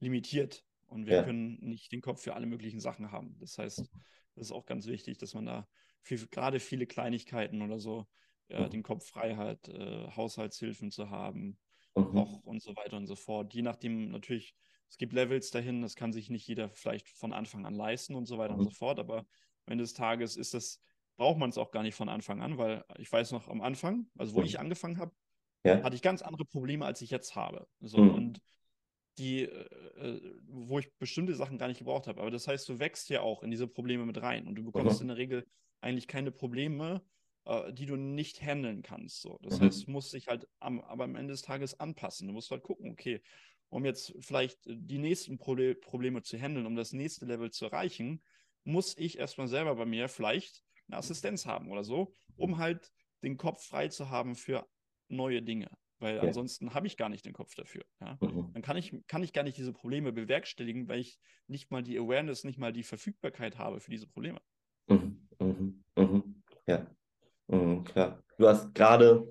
limitiert 0.00 0.64
Und 0.86 1.06
wir 1.06 1.14
Ja. 1.14 1.22
können 1.24 1.58
nicht 1.60 1.92
den 1.92 2.02
Kopf 2.02 2.22
für 2.22 2.34
alle 2.34 2.46
möglichen 2.46 2.80
Sachen 2.80 3.10
haben. 3.10 3.36
Das 3.40 3.58
heißt, 3.58 3.90
das 4.36 4.46
ist 4.48 4.52
auch 4.52 4.66
ganz 4.66 4.86
wichtig, 4.86 5.18
dass 5.18 5.34
man 5.34 5.46
da 5.46 5.68
für 6.02 6.16
gerade 6.28 6.60
viele 6.60 6.86
Kleinigkeiten 6.86 7.62
oder 7.62 7.78
so 7.80 8.06
äh, 8.48 8.64
Mhm. 8.64 8.70
den 8.70 8.82
Kopf 8.82 9.08
frei 9.08 9.34
hat, 9.36 9.68
äh, 9.68 10.08
Haushaltshilfen 10.14 10.90
zu 10.90 11.10
haben, 11.10 11.58
Mhm. 11.96 12.10
Koch 12.14 12.42
und 12.44 12.62
so 12.62 12.76
weiter 12.76 12.96
und 12.96 13.06
so 13.06 13.16
fort. 13.16 13.54
Je 13.54 13.62
nachdem 13.62 14.10
natürlich, 14.10 14.54
es 14.88 14.98
gibt 14.98 15.12
Levels 15.12 15.50
dahin, 15.50 15.82
das 15.82 15.96
kann 15.96 16.12
sich 16.12 16.30
nicht 16.30 16.46
jeder 16.46 16.68
vielleicht 16.70 17.08
von 17.08 17.32
Anfang 17.32 17.66
an 17.66 17.74
leisten 17.74 18.14
und 18.14 18.26
so 18.26 18.38
weiter 18.38 18.54
und 18.54 18.60
Mhm. 18.60 18.64
so 18.64 18.70
fort, 18.70 18.98
aber 18.98 19.18
am 19.20 19.72
Ende 19.72 19.84
des 19.84 19.94
Tages 19.94 20.36
ist 20.36 20.54
das, 20.54 20.80
braucht 21.16 21.38
man 21.38 21.50
es 21.50 21.58
auch 21.58 21.70
gar 21.70 21.82
nicht 21.82 21.94
von 21.94 22.08
Anfang 22.08 22.42
an, 22.42 22.58
weil 22.58 22.84
ich 22.98 23.10
weiß 23.10 23.32
noch 23.32 23.48
am 23.48 23.60
Anfang, 23.62 24.10
also 24.18 24.34
wo 24.34 24.42
ich 24.42 24.58
angefangen 24.60 24.98
habe, 24.98 25.14
Ja. 25.64 25.84
hatte 25.84 25.96
ich 25.96 26.02
ganz 26.02 26.22
andere 26.22 26.44
Probleme, 26.44 26.84
als 26.86 27.00
ich 27.02 27.10
jetzt 27.10 27.34
habe. 27.36 27.68
So, 27.80 28.04
Mhm. 28.04 28.14
und 28.14 28.40
die, 29.18 29.42
äh, 29.42 29.46
äh, 29.96 30.40
wo 30.48 30.78
ich 30.78 30.92
bestimmte 30.98 31.34
Sachen 31.34 31.58
gar 31.58 31.68
nicht 31.68 31.78
gebraucht 31.78 32.06
habe. 32.08 32.20
Aber 32.20 32.30
das 32.30 32.48
heißt, 32.48 32.68
du 32.68 32.78
wächst 32.78 33.08
ja 33.10 33.20
auch 33.20 33.42
in 33.42 33.50
diese 33.50 33.68
Probleme 33.68 34.06
mit 34.06 34.20
rein 34.22 34.46
und 34.46 34.56
du 34.56 34.64
bekommst 34.64 35.00
Mhm. 35.00 35.02
in 35.02 35.08
der 35.08 35.16
Regel 35.16 35.46
eigentlich 35.80 36.08
keine 36.08 36.32
Probleme, 36.32 37.04
äh, 37.44 37.72
die 37.72 37.86
du 37.86 37.96
nicht 37.96 38.42
handeln 38.42 38.82
kannst. 38.82 39.20
So. 39.22 39.38
Das 39.42 39.60
Mhm. 39.60 39.60
heißt, 39.60 39.86
du 39.86 39.90
musst 39.92 40.12
dich 40.12 40.26
halt 40.28 40.48
am, 40.60 40.80
aber 40.80 41.04
am 41.04 41.16
Ende 41.16 41.32
des 41.32 41.42
Tages 41.42 41.78
anpassen. 41.78 42.26
Du 42.26 42.34
musst 42.34 42.50
halt 42.50 42.62
gucken, 42.62 42.90
okay, 42.90 43.22
um 43.68 43.84
jetzt 43.84 44.14
vielleicht 44.20 44.60
die 44.66 44.98
nächsten 44.98 45.38
Prole 45.38 45.74
Probleme 45.74 46.22
zu 46.22 46.38
handeln, 46.38 46.66
um 46.66 46.76
das 46.76 46.92
nächste 46.92 47.26
Level 47.26 47.50
zu 47.50 47.66
erreichen, 47.66 48.22
muss 48.64 48.96
ich 48.96 49.18
erstmal 49.18 49.48
selber 49.48 49.74
bei 49.76 49.84
mir 49.86 50.08
vielleicht 50.08 50.62
eine 50.88 50.96
Assistenz 50.98 51.46
haben 51.46 51.70
oder 51.70 51.84
so, 51.84 52.16
um 52.36 52.58
halt 52.58 52.92
den 53.22 53.36
Kopf 53.36 53.64
frei 53.66 53.88
zu 53.88 54.10
haben 54.10 54.34
für 54.36 54.68
neue 55.08 55.42
Dinge. 55.42 55.68
Weil 55.98 56.16
Ja. 56.16 56.22
ansonsten 56.22 56.74
habe 56.74 56.86
ich 56.86 56.96
gar 56.96 57.08
nicht 57.08 57.24
den 57.24 57.32
Kopf 57.32 57.54
dafür. 57.54 57.84
Ja? 58.00 58.18
Mhm. 58.20 58.50
Dann 58.52 58.62
kann 58.62 58.76
ich, 58.76 58.94
kann 59.06 59.22
ich 59.22 59.32
gar 59.32 59.42
nicht 59.42 59.56
diese 59.56 59.72
Probleme 59.72 60.12
bewerkstelligen, 60.12 60.88
weil 60.88 61.00
ich 61.00 61.18
nicht 61.46 61.70
mal 61.70 61.82
die 61.82 61.98
Awareness, 61.98 62.44
nicht 62.44 62.58
mal 62.58 62.72
die 62.72 62.82
Verfügbarkeit 62.82 63.58
habe 63.58 63.80
für 63.80 63.90
diese 63.90 64.06
Probleme. 64.06 64.40
Mhm. 64.88 65.28
Mhm. 65.38 65.84
Mhm. 65.96 66.42
Ja. 66.66 66.86
Mhm. 67.48 67.84
Klar. 67.84 68.22
Du 68.38 68.48
hast 68.48 68.74
gerade 68.74 69.28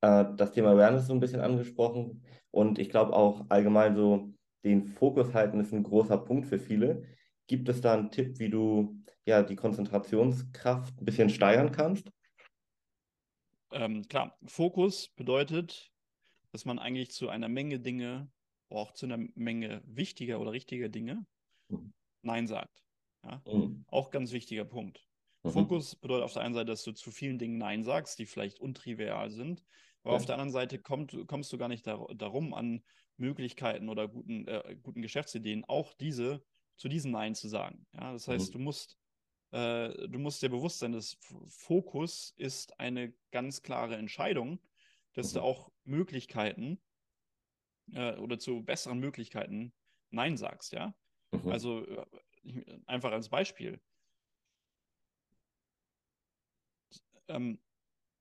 äh, 0.00 0.24
das 0.36 0.52
Thema 0.52 0.70
Awareness 0.72 1.06
so 1.06 1.14
ein 1.14 1.20
bisschen 1.20 1.40
angesprochen 1.40 2.22
und 2.50 2.78
ich 2.78 2.90
glaube 2.90 3.14
auch 3.14 3.46
allgemein 3.48 3.96
so 3.96 4.32
den 4.64 4.86
Fokus 4.86 5.34
halten 5.34 5.58
ist 5.60 5.72
ein 5.72 5.82
großer 5.82 6.18
Punkt 6.18 6.46
für 6.46 6.58
viele. 6.58 7.02
Gibt 7.48 7.68
es 7.68 7.80
da 7.80 7.94
einen 7.94 8.10
Tipp, 8.10 8.38
wie 8.38 8.50
du 8.50 9.02
ja 9.26 9.42
die 9.42 9.56
Konzentrationskraft 9.56 11.00
ein 11.00 11.04
bisschen 11.04 11.30
steigern 11.30 11.72
kannst? 11.72 12.10
Ähm, 13.72 14.02
klar, 14.08 14.38
Fokus 14.46 15.08
bedeutet, 15.14 15.92
dass 16.52 16.64
man 16.64 16.78
eigentlich 16.78 17.10
zu 17.12 17.28
einer 17.28 17.48
Menge 17.48 17.80
Dinge, 17.80 18.32
auch 18.70 18.92
zu 18.92 19.06
einer 19.06 19.18
Menge 19.34 19.82
wichtiger 19.86 20.40
oder 20.40 20.52
richtiger 20.52 20.88
Dinge, 20.88 21.26
Mhm. 21.70 21.92
Nein 22.22 22.46
sagt. 22.46 22.84
Ja? 23.24 23.44
Mhm. 23.46 23.84
Auch 23.86 24.10
ganz 24.10 24.32
wichtiger 24.32 24.64
Punkt. 24.64 25.08
Mhm. 25.44 25.68
Fokus 25.68 25.96
bedeutet 25.96 26.24
auf 26.24 26.32
der 26.34 26.42
einen 26.42 26.54
Seite, 26.54 26.66
dass 26.66 26.84
du 26.84 26.92
zu 26.92 27.10
vielen 27.10 27.38
Dingen 27.38 27.58
Nein 27.58 27.82
sagst, 27.84 28.18
die 28.18 28.26
vielleicht 28.26 28.60
untrivial 28.60 29.30
sind. 29.30 29.62
Aber 30.04 30.14
Ja. 30.14 30.16
auf 30.16 30.24
der 30.24 30.36
anderen 30.36 30.52
Seite 30.52 30.80
kommt, 30.80 31.16
kommst 31.26 31.52
du 31.52 31.58
gar 31.58 31.68
nicht 31.68 31.86
dar 31.86 32.06
darum, 32.14 32.54
an 32.54 32.82
Möglichkeiten 33.16 33.88
oder 33.88 34.08
guten, 34.08 34.46
äh, 34.48 34.76
guten 34.82 35.02
Geschäftsideen 35.02 35.64
auch 35.64 35.92
diese 35.94 36.44
zu 36.76 36.88
diesen 36.88 37.12
Nein 37.12 37.34
zu 37.34 37.48
sagen. 37.48 37.86
Ja, 37.92 38.12
das 38.12 38.28
heißt, 38.28 38.54
Mhm. 38.54 38.54
du 38.54 38.58
musst, 38.58 38.98
äh, 39.52 40.08
du 40.08 40.18
musst 40.18 40.42
dir 40.42 40.50
bewusst 40.50 40.80
sein, 40.80 40.92
dass 40.92 41.18
Fokus 41.48 42.34
ist 42.36 42.78
eine 42.80 43.14
ganz 43.30 43.62
klare 43.62 43.96
Entscheidung, 43.96 44.60
dass 45.14 45.32
du 45.32 45.40
Mhm. 45.40 45.44
auch 45.44 45.72
Möglichkeiten 45.84 46.80
äh, 47.92 48.16
oder 48.16 48.38
zu 48.38 48.64
besseren 48.64 48.98
Möglichkeiten 48.98 49.74
Nein 50.10 50.36
sagst, 50.36 50.72
ja. 50.72 50.94
Mhm. 51.32 51.50
Also 51.50 51.86
äh, 51.86 52.06
ich- 52.42 52.64
einfach 52.86 53.12
als 53.12 53.28
Beispiel. 53.30 53.80
Ähm, 57.28 57.58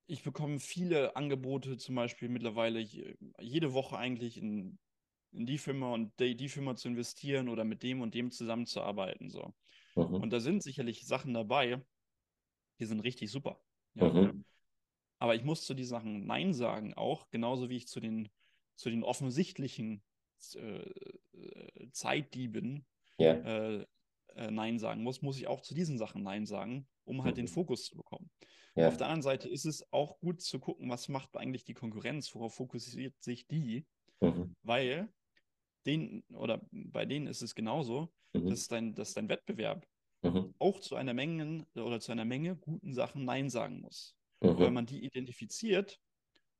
ich 0.08 0.24
bekomme 0.24 0.60
viele 0.60 1.16
Angebote, 1.16 1.78
zum 1.78 1.96
Beispiel 1.96 2.30
mittlerweile 2.30 2.80
je- 2.80 3.16
jede 3.40 3.74
Woche 3.74 3.98
eigentlich 3.98 4.38
in, 4.38 4.80
in 5.32 5.46
die 5.46 5.58
Firma 5.58 5.94
und 5.94 6.20
die, 6.20 6.36
die 6.36 6.50
Firma 6.50 6.76
zu 6.76 6.90
investieren 6.90 7.50
oder 7.50 7.64
mit 7.66 7.84
dem 7.84 8.02
und 8.02 8.14
dem 8.16 8.32
zusammenzuarbeiten. 8.32 9.30
So. 9.30 9.54
Mhm. 9.96 10.16
Und 10.16 10.30
da 10.32 10.40
sind 10.40 10.64
sicherlich 10.64 11.06
Sachen 11.06 11.34
dabei, 11.34 11.82
die 12.80 12.86
sind 12.86 13.02
richtig 13.02 13.32
super. 13.32 13.62
Ja. 13.96 14.10
Mhm. 14.10 14.46
Aber 15.20 15.36
ich 15.36 15.44
muss 15.44 15.66
zu 15.66 15.74
diesen 15.74 15.90
Sachen 15.90 16.26
Nein 16.26 16.54
sagen, 16.54 16.94
auch 16.96 17.30
genauso 17.30 17.70
wie 17.70 17.78
ich 17.78 17.88
zu 17.88 18.00
den, 18.00 18.30
zu 18.76 18.90
den 18.90 19.04
offensichtlichen 19.04 20.02
äh, 20.56 20.90
äh, 21.34 21.92
Zeitdieben 21.92 22.86
Ja. 23.18 23.34
äh, 23.34 23.86
äh, 24.36 24.50
Nein 24.50 24.80
sagen 24.80 25.04
muss, 25.04 25.22
muss 25.22 25.38
ich 25.38 25.48
auch 25.48 25.62
zu 25.62 25.76
diesen 25.76 25.98
Sachen 25.98 26.24
Nein 26.24 26.46
sagen, 26.46 26.88
um 27.04 27.24
halt 27.24 27.38
den 27.38 27.46
Mhm. 27.46 27.50
Fokus 27.50 27.86
zu 27.86 27.96
bekommen. 27.96 28.32
Ja. 28.76 28.88
Auf 28.88 28.98
der 28.98 29.08
anderen 29.08 29.22
Seite 29.22 29.50
ist 29.50 29.66
es 29.66 29.92
auch 29.92 30.18
gut 30.20 30.42
zu 30.42 30.60
gucken, 30.60 30.90
was 30.90 31.10
macht 31.10 31.36
eigentlich 31.38 31.66
die 31.66 31.74
Konkurrenz, 31.74 32.34
worauf 32.34 32.56
fokussiert 32.56 33.22
sich 33.22 33.48
die, 33.48 33.86
Mhm. 34.22 34.56
weil 34.64 35.12
den 35.86 36.24
oder 36.34 36.68
bei 36.72 37.06
denen 37.06 37.28
ist 37.28 37.42
es 37.42 37.56
genauso, 37.56 38.14
Mhm. 38.34 38.52
dass 38.52 38.68
dein, 38.68 38.94
dass 38.96 39.14
dein 39.14 39.30
Wettbewerb 39.30 39.88
Mhm. 40.24 40.52
auch 40.60 40.80
zu 40.80 40.96
einer 40.96 41.14
Menge 41.14 41.68
oder 41.76 42.00
zu 42.00 42.12
einer 42.12 42.26
Menge 42.26 42.56
guten 42.56 42.94
Sachen 42.94 43.26
Nein 43.26 43.50
sagen 43.50 43.82
muss. 43.82 44.18
Und 44.54 44.66
wenn 44.66 44.74
Mhm. 44.74 44.76
man 44.76 44.86
die 44.86 45.04
identifiziert 45.06 46.02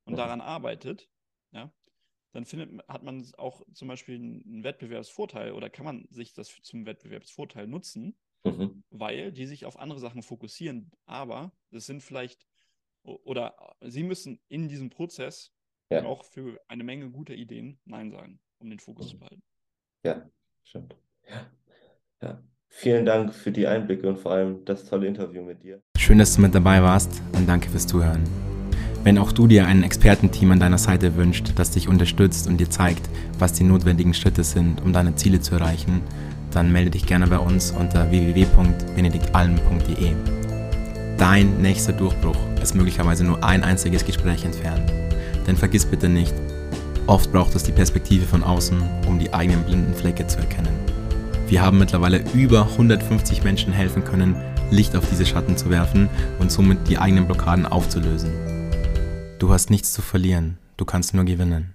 und 0.06 0.16
Mhm. 0.16 0.18
daran 0.18 0.40
arbeitet, 0.40 1.10
ja, 1.52 1.74
dann 2.32 2.46
findet, 2.46 2.86
hat 2.88 3.02
man 3.04 3.26
auch 3.38 3.62
zum 3.74 3.88
Beispiel 3.88 4.16
einen 4.16 4.64
Wettbewerbsvorteil 4.64 5.52
oder 5.52 5.70
kann 5.70 5.84
man 5.86 6.06
sich 6.10 6.34
das 6.34 6.48
zum 6.62 6.86
Wettbewerbsvorteil 6.86 7.66
nutzen, 7.68 8.18
Mhm. 8.44 8.82
weil 8.90 9.32
die 9.32 9.46
sich 9.46 9.64
auf 9.66 9.78
andere 9.78 10.00
Sachen 10.00 10.22
fokussieren. 10.22 10.90
Aber 11.06 11.56
das 11.70 11.86
sind 11.86 12.02
vielleicht, 12.02 12.46
oder 13.04 13.76
sie 13.82 14.02
müssen 14.04 14.40
in 14.48 14.68
diesem 14.68 14.90
Prozess 14.90 15.54
Ja. 15.90 16.02
auch 16.02 16.24
für 16.24 16.60
eine 16.68 16.84
Menge 16.84 17.10
guter 17.10 17.34
Ideen 17.34 17.80
Nein 17.84 18.10
sagen, 18.10 18.40
um 18.62 18.70
den 18.70 18.78
Fokus 18.78 19.08
zu 19.08 19.18
behalten. 19.18 19.42
Ja, 20.04 20.22
stimmt. 20.64 20.96
Ja. 21.28 21.46
Ja. 22.22 22.42
Vielen 22.68 23.04
Dank 23.04 23.34
für 23.34 23.52
die 23.52 23.66
Einblicke 23.66 24.08
und 24.08 24.18
vor 24.18 24.32
allem 24.32 24.64
das 24.64 24.88
tolle 24.88 25.06
Interview 25.06 25.42
mit 25.42 25.62
dir. 25.62 25.82
Schön, 25.98 26.16
dass 26.18 26.36
du 26.36 26.40
mit 26.40 26.54
dabei 26.54 26.82
warst 26.82 27.20
und 27.34 27.46
danke 27.46 27.68
fürs 27.68 27.86
Zuhören. 27.86 28.22
Wenn 29.04 29.18
auch 29.18 29.32
du 29.32 29.48
dir 29.48 29.66
ein 29.66 29.82
Expertenteam 29.82 30.52
an 30.52 30.60
deiner 30.60 30.78
Seite 30.78 31.16
wünscht, 31.16 31.54
das 31.56 31.72
dich 31.72 31.88
unterstützt 31.88 32.46
und 32.46 32.58
dir 32.58 32.70
zeigt, 32.70 33.10
was 33.38 33.52
die 33.52 33.64
notwendigen 33.64 34.14
Schritte 34.14 34.44
sind, 34.44 34.80
um 34.80 34.92
deine 34.92 35.16
Ziele 35.16 35.40
zu 35.40 35.56
erreichen, 35.56 36.02
dann 36.52 36.70
melde 36.70 36.92
dich 36.92 37.04
gerne 37.04 37.26
bei 37.26 37.38
uns 37.38 37.72
unter 37.72 38.10
www.benediktalm.de. 38.10 40.12
Dein 41.18 41.60
nächster 41.60 41.92
Durchbruch 41.92 42.38
ist 42.62 42.74
möglicherweise 42.74 43.24
nur 43.24 43.44
ein 43.44 43.64
einziges 43.64 44.04
Gespräch 44.04 44.44
entfernt. 44.44 44.92
Denn 45.46 45.56
vergiss 45.56 45.84
bitte 45.84 46.08
nicht, 46.08 46.34
oft 47.06 47.32
braucht 47.32 47.54
es 47.54 47.62
die 47.62 47.72
Perspektive 47.72 48.26
von 48.26 48.42
außen, 48.42 48.80
um 49.06 49.18
die 49.18 49.32
eigenen 49.32 49.64
blinden 49.64 49.94
Flecke 49.94 50.26
zu 50.26 50.38
erkennen. 50.38 50.72
Wir 51.48 51.62
haben 51.62 51.78
mittlerweile 51.78 52.24
über 52.32 52.62
150 52.62 53.44
Menschen 53.44 53.72
helfen 53.72 54.04
können, 54.04 54.36
Licht 54.70 54.96
auf 54.96 55.08
diese 55.10 55.26
Schatten 55.26 55.56
zu 55.56 55.68
werfen 55.68 56.08
und 56.38 56.50
somit 56.50 56.88
die 56.88 56.98
eigenen 56.98 57.26
Blockaden 57.26 57.66
aufzulösen. 57.66 58.30
Du 59.38 59.52
hast 59.52 59.70
nichts 59.70 59.92
zu 59.92 60.00
verlieren, 60.02 60.58
du 60.76 60.84
kannst 60.84 61.14
nur 61.14 61.24
gewinnen. 61.24 61.74